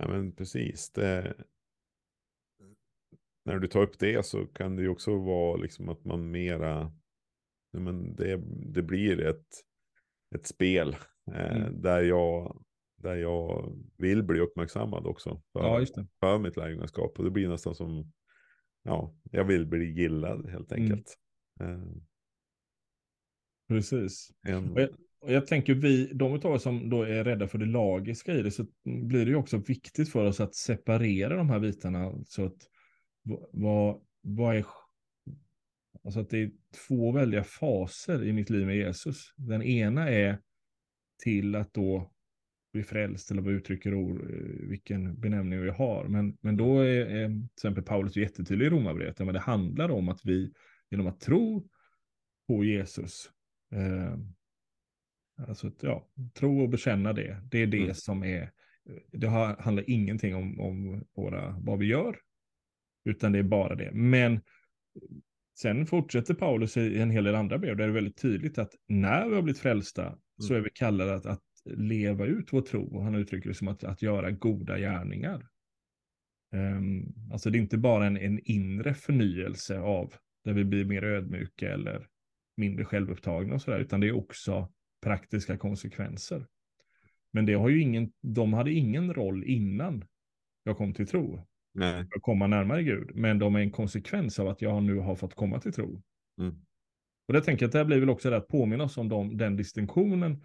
Ja 0.00 0.08
men 0.08 0.32
precis. 0.32 0.90
Det, 0.92 1.34
när 3.44 3.58
du 3.58 3.68
tar 3.68 3.82
upp 3.82 3.98
det 3.98 4.26
så 4.26 4.46
kan 4.46 4.76
det 4.76 4.82
ju 4.82 4.88
också 4.88 5.18
vara 5.18 5.56
liksom 5.56 5.88
att 5.88 6.04
man 6.04 6.30
mera, 6.30 6.92
men 7.78 8.16
det, 8.16 8.42
det 8.74 8.82
blir 8.82 9.20
ett, 9.20 9.46
ett 10.34 10.46
spel 10.46 10.96
eh, 11.34 11.56
Mm. 11.56 11.82
där, 11.82 12.02
jag, 12.02 12.62
där 12.96 13.16
jag 13.16 13.76
vill 13.98 14.22
bli 14.22 14.40
uppmärksammad 14.40 15.06
också 15.06 15.42
för, 15.52 15.60
ja, 15.60 15.86
för 16.20 16.38
mitt 16.38 16.56
lärjungaskap. 16.56 17.18
Och 17.18 17.24
det 17.24 17.30
blir 17.30 17.48
nästan 17.48 17.74
som, 17.74 18.12
ja, 18.82 19.14
jag 19.30 19.44
vill 19.44 19.66
bli 19.66 19.84
gillad 19.84 20.50
helt 20.50 20.72
Mm. 20.72 20.82
enkelt. 20.84 21.18
Eh, 21.60 21.82
Precis. 23.68 24.30
en, 24.46 24.72
Och 24.72 24.80
jag, 24.80 24.90
och 25.20 25.32
jag 25.32 25.46
tänker 25.46 25.74
vi, 25.74 26.12
de 26.14 26.32
av 26.32 26.46
oss 26.46 26.62
som 26.62 26.90
då 26.90 27.02
är 27.02 27.24
rädda 27.24 27.48
för 27.48 27.58
det 27.58 27.66
lagiska 27.66 28.34
i 28.34 28.42
det, 28.42 28.50
så 28.50 28.66
blir 28.84 29.24
det 29.24 29.30
ju 29.30 29.36
också 29.36 29.56
viktigt 29.56 30.12
för 30.12 30.26
oss 30.26 30.40
att 30.40 30.54
separera 30.54 31.36
de 31.36 31.50
här 31.50 31.60
bitarna. 31.60 32.14
Så 32.26 32.44
att 32.44 32.56
vad, 33.52 34.02
vad 34.20 34.56
är, 34.56 34.64
alltså 36.04 36.20
att 36.20 36.30
det 36.30 36.38
är 36.38 36.50
två 36.88 37.12
väldiga 37.12 37.44
faser 37.44 38.24
i 38.24 38.32
mitt 38.32 38.50
liv 38.50 38.66
med 38.66 38.76
Jesus. 38.76 39.34
Den 39.36 39.62
ena 39.62 40.08
är 40.08 40.38
till 41.22 41.54
att 41.54 41.74
då 41.74 42.12
bli 42.72 42.82
frälst 42.82 43.30
eller 43.30 43.42
vad 43.42 43.52
uttrycker 43.52 43.94
ord, 43.94 44.20
eh, 44.20 44.68
vilken 44.68 45.20
benämning 45.20 45.60
vi 45.60 45.70
har. 45.70 46.04
Men, 46.08 46.38
men 46.40 46.56
då 46.56 46.80
är, 46.80 47.06
är 47.06 47.28
till 47.28 47.48
exempel 47.56 47.84
Paulus 47.84 48.16
jättetydlig 48.16 48.66
i 48.66 48.70
Romarbrevet, 48.70 49.18
men 49.18 49.34
det 49.34 49.40
handlar 49.40 49.88
om 49.88 50.08
att 50.08 50.20
vi 50.24 50.52
genom 50.90 51.06
att 51.06 51.20
tro 51.20 51.68
på 52.46 52.64
Jesus 52.64 53.30
eh, 53.72 54.18
Alltså, 55.46 55.72
ja, 55.80 56.08
tro 56.34 56.60
och 56.62 56.68
bekänna 56.68 57.12
det. 57.12 57.42
Det 57.50 57.58
är 57.58 57.66
det 57.66 57.82
Mm. 57.82 57.94
som 57.94 58.24
är, 58.24 58.50
det 59.12 59.26
har, 59.26 59.56
handlar 59.56 59.90
ingenting 59.90 60.34
om, 60.34 60.60
om 60.60 61.04
våra, 61.14 61.58
vad 61.60 61.78
vi 61.78 61.86
gör, 61.86 62.18
utan 63.04 63.32
det 63.32 63.38
är 63.38 63.42
bara 63.42 63.74
det. 63.74 63.90
Men 63.92 64.40
sen 65.60 65.86
fortsätter 65.86 66.34
Paulus 66.34 66.76
i 66.76 67.00
en 67.00 67.10
hel 67.10 67.24
del 67.24 67.34
andra 67.34 67.58
brev, 67.58 67.76
där 67.76 67.84
det 67.84 67.90
är 67.90 67.94
väldigt 67.94 68.16
tydligt 68.16 68.58
att 68.58 68.74
när 68.88 69.28
vi 69.28 69.34
har 69.34 69.42
blivit 69.42 69.60
frälsta 69.60 70.18
så 70.38 70.54
är 70.54 70.60
vi 70.60 70.70
kallade 70.70 71.14
att, 71.14 71.26
att 71.26 71.42
leva 71.64 72.26
ut 72.26 72.52
vår 72.52 72.60
tro. 72.60 72.96
Och 72.96 73.04
han 73.04 73.14
uttrycker 73.14 73.48
det 73.48 73.54
som 73.54 73.68
att, 73.68 73.84
att 73.84 74.02
göra 74.02 74.30
goda 74.30 74.78
gärningar. 74.78 75.48
Um, 76.52 77.14
alltså 77.32 77.50
det 77.50 77.58
är 77.58 77.60
inte 77.60 77.78
bara 77.78 78.06
en, 78.06 78.16
en 78.16 78.40
inre 78.44 78.94
förnyelse 78.94 79.78
av 79.78 80.14
där 80.44 80.52
vi 80.52 80.64
blir 80.64 80.84
mer 80.84 81.04
ödmjuka 81.04 81.72
eller 81.72 82.06
mindre 82.56 82.84
självupptagna 82.84 83.54
och 83.54 83.62
sådär, 83.62 83.80
utan 83.80 84.00
det 84.00 84.08
är 84.08 84.16
också 84.16 84.72
praktiska 85.02 85.56
konsekvenser. 85.56 86.46
Men 87.32 87.46
det 87.46 87.54
har 87.54 87.68
ju 87.68 87.80
ingen, 87.80 88.12
de 88.20 88.52
hade 88.52 88.72
ingen 88.72 89.14
roll 89.14 89.44
innan 89.44 90.04
jag 90.62 90.76
kom 90.76 90.94
till 90.94 91.06
tro, 91.06 91.46
nej, 91.78 92.00
att 92.00 92.22
komma 92.22 92.46
närmare 92.46 92.82
Gud, 92.82 93.10
men 93.14 93.38
de 93.38 93.54
är 93.56 93.60
en 93.60 93.70
konsekvens 93.70 94.38
av 94.38 94.48
att 94.48 94.62
jag 94.62 94.82
nu 94.82 94.96
har 94.98 95.14
fått 95.14 95.34
komma 95.34 95.60
till 95.60 95.72
tro. 95.72 96.02
mm, 96.40 96.54
Och 97.28 97.34
det 97.34 97.40
tänker 97.40 97.62
jag 97.62 97.68
att 97.68 97.72
det 97.72 97.78
här 97.78 97.84
blir 97.84 98.00
väl 98.00 98.10
också 98.10 98.30
det 98.30 98.36
att 98.36 98.48
påminna 98.48 98.84
oss 98.84 98.98
om 98.98 99.08
dem, 99.08 99.36
den 99.36 99.56
distinktionen. 99.56 100.44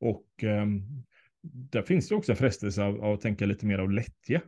Och 0.00 0.26
ehm, 0.42 0.82
där 1.42 1.82
finns 1.82 2.08
det 2.08 2.14
också 2.14 2.32
en 2.32 2.36
frestelse 2.38 2.84
av, 2.84 3.04
av 3.04 3.14
att 3.14 3.20
tänka 3.20 3.46
lite 3.46 3.66
mer 3.66 3.78
av 3.78 3.90
lättja. 3.90 4.42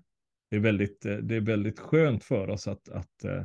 Det 0.50 0.56
är 0.56 0.60
väldigt, 0.60 1.06
eh, 1.06 1.16
det 1.16 1.36
är 1.36 1.40
väldigt 1.40 1.78
skönt 1.80 2.24
för 2.24 2.48
oss 2.48 2.68
att, 2.68 2.88
att 2.88 3.24
eh, 3.24 3.44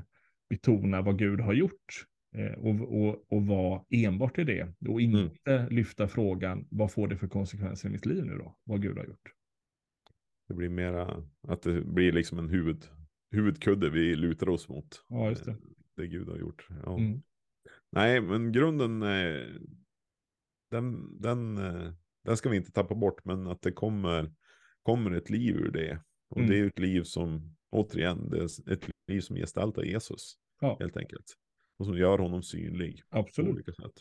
betona 0.49 1.01
vad 1.01 1.19
Gud 1.19 1.39
har 1.39 1.53
gjort. 1.53 2.05
eh, 2.35 2.51
Och, 2.51 3.03
och, 3.05 3.25
och 3.29 3.47
vara 3.47 3.83
enbart 3.89 4.37
i 4.37 4.43
det. 4.43 4.67
Och 4.89 5.01
inte 5.01 5.67
lyfta 5.69 6.07
frågan, 6.07 6.67
vad 6.71 6.91
får 6.91 7.07
det 7.07 7.17
för 7.17 7.27
konsekvenser 7.27 7.89
i 7.89 7.91
mitt 7.91 8.05
liv 8.05 8.25
nu 8.25 8.37
då? 8.37 8.57
Vad 8.63 8.81
Gud 8.81 8.97
har 8.97 9.05
gjort. 9.05 9.31
Det 10.47 10.53
blir 10.53 10.69
mera 10.69 11.23
att 11.47 11.61
det 11.61 11.81
blir 11.81 12.11
liksom 12.11 12.39
en 12.39 12.49
huvud, 12.49 12.85
huvudkudde 13.31 13.89
vi 13.89 14.15
lutar 14.15 14.49
oss 14.49 14.69
mot. 14.69 15.03
Ja, 15.07 15.29
just 15.29 15.45
det. 15.45 15.51
eh, 15.51 15.57
Det 15.95 16.07
Gud 16.07 16.29
har 16.29 16.37
gjort. 16.37 16.67
Ja. 16.85 16.97
Mm. 16.99 17.21
Nej, 17.91 18.21
men 18.21 18.51
grunden, 18.51 19.01
eh, 19.03 19.45
den, 20.71 21.21
den, 21.21 21.57
eh, 21.57 21.93
den 22.23 22.37
ska 22.37 22.49
vi 22.49 22.57
inte 22.57 22.71
tappa 22.71 22.95
bort, 22.95 23.25
men 23.25 23.47
att 23.47 23.61
det 23.61 23.71
kommer, 23.71 24.33
kommer 24.83 25.11
ett 25.11 25.29
liv 25.29 25.55
ur 25.55 25.71
det. 25.71 26.01
Och 26.29 26.37
Mm. 26.37 26.49
det 26.49 26.59
är 26.59 26.65
ett 26.65 26.79
liv 26.79 27.03
som, 27.03 27.55
återigen, 27.69 28.29
det 28.29 28.37
är 28.37 28.71
ett 28.73 28.89
liv 29.07 29.21
som 29.21 29.35
gestaltar 29.35 29.83
Jesus, 29.83 30.37
Ja, 30.61 30.77
helt 30.79 30.97
enkelt. 30.97 31.25
Och 31.77 31.85
som 31.85 31.97
gör 31.97 32.17
honom 32.17 32.43
synlig 32.43 33.01
på 33.09 33.17
absolut. 33.17 33.51
olika 33.53 33.71
sätt. 33.73 33.91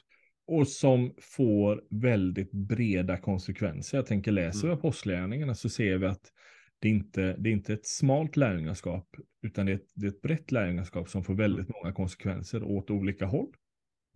Och 0.46 0.68
som 0.68 1.14
får 1.20 1.84
väldigt 1.90 2.52
breda 2.52 3.16
konsekvenser. 3.16 3.98
Jag 3.98 4.06
tänker, 4.06 4.32
läser 4.32 4.60
vi 4.60 4.66
Mm. 4.66 4.78
apostlagärningarna 4.78 5.54
så 5.54 5.68
ser 5.68 5.98
vi 5.98 6.06
att 6.06 6.32
det 6.78 6.88
inte 6.88 7.36
det 7.36 7.48
är 7.50 7.52
inte 7.52 7.72
ett 7.72 7.86
smalt 7.86 8.36
lärjungaskap, 8.36 9.16
utan 9.42 9.66
det 9.66 9.72
är 9.72 9.76
ett, 9.76 9.90
det 9.94 10.06
är 10.06 10.10
ett 10.10 10.22
brett 10.22 10.52
lärjungaskap 10.52 11.08
som 11.08 11.24
får 11.24 11.34
väldigt 11.34 11.68
många 11.68 11.92
konsekvenser 11.94 12.62
åt 12.62 12.90
olika 12.90 13.26
håll. 13.26 13.54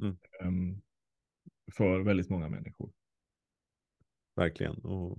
Mm. 0.03 0.17
Ehm, 0.43 0.81
för 1.73 2.01
väldigt 2.01 2.29
många 2.31 2.49
människor. 2.49 2.93
Verkligen. 4.37 4.79
Och, 4.79 5.19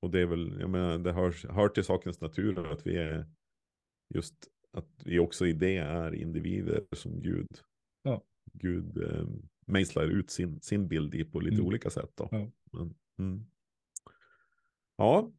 och 0.00 0.10
det 0.10 0.20
är 0.20 0.26
väl, 0.26 0.56
jag 0.60 0.70
menar, 0.70 0.98
det 0.98 1.12
hör, 1.12 1.52
hör 1.52 1.68
till 1.68 1.84
sakens 1.84 2.20
natur 2.20 2.72
att 2.72 2.86
vi 2.86 2.96
är 2.96 3.26
just 4.14 4.34
att 4.72 4.88
vi 5.04 5.18
också 5.18 5.46
i 5.46 5.52
det 5.52 5.76
är 5.76 6.14
individer 6.14 6.84
som 6.92 7.22
Gud, 7.22 7.48
Ja. 8.02 8.22
Gud 8.52 8.96
eh, 9.02 9.26
mejslar 9.66 10.04
ut 10.04 10.30
sin, 10.30 10.60
sin 10.60 10.88
bild 10.88 11.14
i 11.14 11.24
på 11.24 11.40
lite 11.40 11.54
Mm. 11.54 11.66
olika 11.66 11.90
sätt. 11.90 12.10
Då. 12.14 12.28
Ja. 12.30 12.50
Men, 12.72 12.94
mm. 13.18 13.46
ja, 14.96 15.32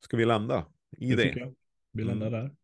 ska 0.00 0.16
vi 0.16 0.24
landa 0.24 0.66
i 0.98 1.14
det? 1.14 1.36
jag. 1.36 1.54
Vi 1.92 2.04
landar 2.04 2.26
Mm. 2.26 2.40
där. 2.40 2.56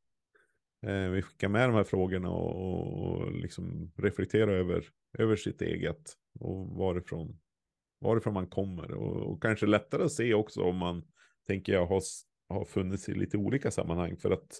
Eh, 0.87 1.11
vi 1.11 1.23
skickar 1.23 1.49
med 1.49 1.69
de 1.69 1.75
här 1.75 1.85
frågorna 1.85 2.31
och, 2.31 3.03
och 3.03 3.33
liksom 3.33 3.93
reflektera 3.97 4.53
över, 4.53 4.89
över 5.19 5.37
sitt 5.37 5.63
eget 5.63 6.17
och 6.41 6.69
varifrån, 6.69 7.41
varifrån 8.01 8.35
man 8.35 8.47
kommer. 8.47 8.93
Och, 8.93 9.33
och 9.33 9.43
kanske 9.43 9.67
lättare 9.67 10.03
att 10.05 10.13
se 10.13 10.35
också 10.35 10.63
om 10.63 10.77
man, 10.77 11.05
tänker 11.47 11.73
jag, 11.73 11.87
har, 11.87 12.03
har 12.49 12.65
funnits 12.65 13.09
i 13.09 13.15
lite 13.15 13.37
olika 13.37 13.71
sammanhang. 13.71 14.17
För 14.17 14.31
att 14.31 14.59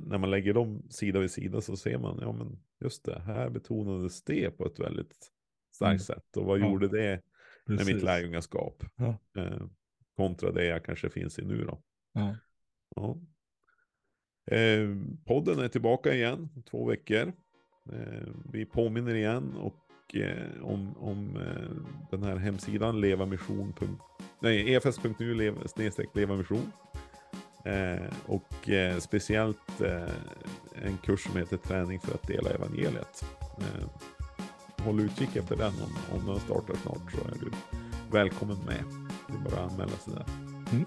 när 0.00 0.18
man 0.18 0.30
lägger 0.30 0.54
dem 0.54 0.82
sida 0.90 1.20
vid 1.20 1.30
sida 1.30 1.60
så 1.60 1.76
ser 1.76 1.98
man, 1.98 2.18
ja 2.20 2.32
men 2.32 2.62
just 2.80 3.04
det, 3.04 3.20
här 3.20 3.50
betonades 3.50 4.22
det 4.24 4.50
på 4.50 4.66
ett 4.66 4.78
väldigt 4.78 5.32
starkt 5.76 5.90
Mm. 5.90 5.98
sätt. 5.98 6.36
Och 6.36 6.44
vad 6.44 6.58
Ja, 6.60 6.66
gjorde 6.70 6.88
det 6.88 7.20
med 7.66 7.78
Precis. 7.78 7.94
mitt 7.94 8.02
lärjungaskap? 8.04 8.84
Ja. 8.96 9.18
Eh, 9.38 9.60
kontra 10.16 10.52
det 10.52 10.64
jag 10.64 10.84
kanske 10.84 11.10
finns 11.10 11.38
i 11.38 11.44
nu 11.44 11.64
då. 11.64 11.82
Ja. 12.12 12.36
Ja. 12.96 13.16
Eh, 14.56 14.88
podden 15.26 15.58
är 15.58 15.68
tillbaka 15.68 16.14
igen 16.14 16.48
om 16.56 16.62
två 16.62 16.86
veckor. 16.88 17.32
Eh, 17.92 18.28
vi 18.52 18.64
påminner 18.64 19.14
igen 19.14 19.56
och, 19.56 20.14
eh, 20.16 20.62
om, 20.62 20.96
om 20.96 21.36
eh, 21.36 21.76
den 22.10 22.22
här 22.22 22.36
hemsidan 22.36 23.00
levamission. 23.00 23.72
Nej, 24.40 24.74
efs.nu 24.74 25.54
snedstreck 25.66 26.08
levamission. 26.14 26.72
Eh, 27.64 28.12
och 28.26 28.68
eh, 28.70 28.98
speciellt 28.98 29.80
en 30.74 30.98
kurs 30.98 31.20
som 31.24 31.36
heter 31.36 31.56
träning 31.56 32.00
för 32.00 32.14
att 32.14 32.22
dela 32.28 32.50
evangeliet. 32.50 33.24
Håll 34.84 35.00
utkik 35.00 35.36
efter 35.36 35.56
den 35.56 35.72
om, 35.82 36.18
om 36.18 36.26
den 36.26 36.40
startar 36.40 36.74
snart 36.82 37.12
så 37.12 37.28
är 37.28 37.38
du 37.40 37.50
välkommen 38.10 38.58
med. 38.66 38.84
Det 39.26 39.34
är 39.34 39.50
bara 39.50 39.64
att 39.64 39.72
anmäla 39.72 39.90
sig 39.90 40.14
där. 40.14 40.24
Mm. 40.72 40.84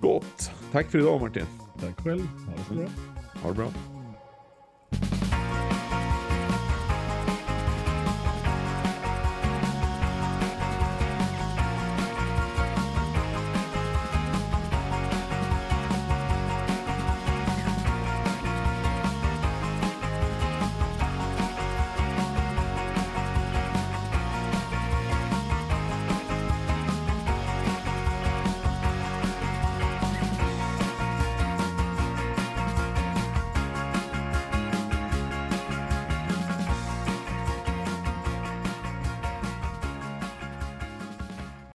Gott. 0.00 0.50
Tack 0.72 0.90
för 0.90 0.98
idag 0.98 1.20
Martin. 1.20 1.46
Tack 1.80 2.00
själv. 2.00 2.26
Ha 2.46 2.52
det 2.56 2.64
så 2.68 2.74
bra. 2.74 2.88
Ha 3.42 3.48
det 3.48 3.54
bra. 3.54 3.95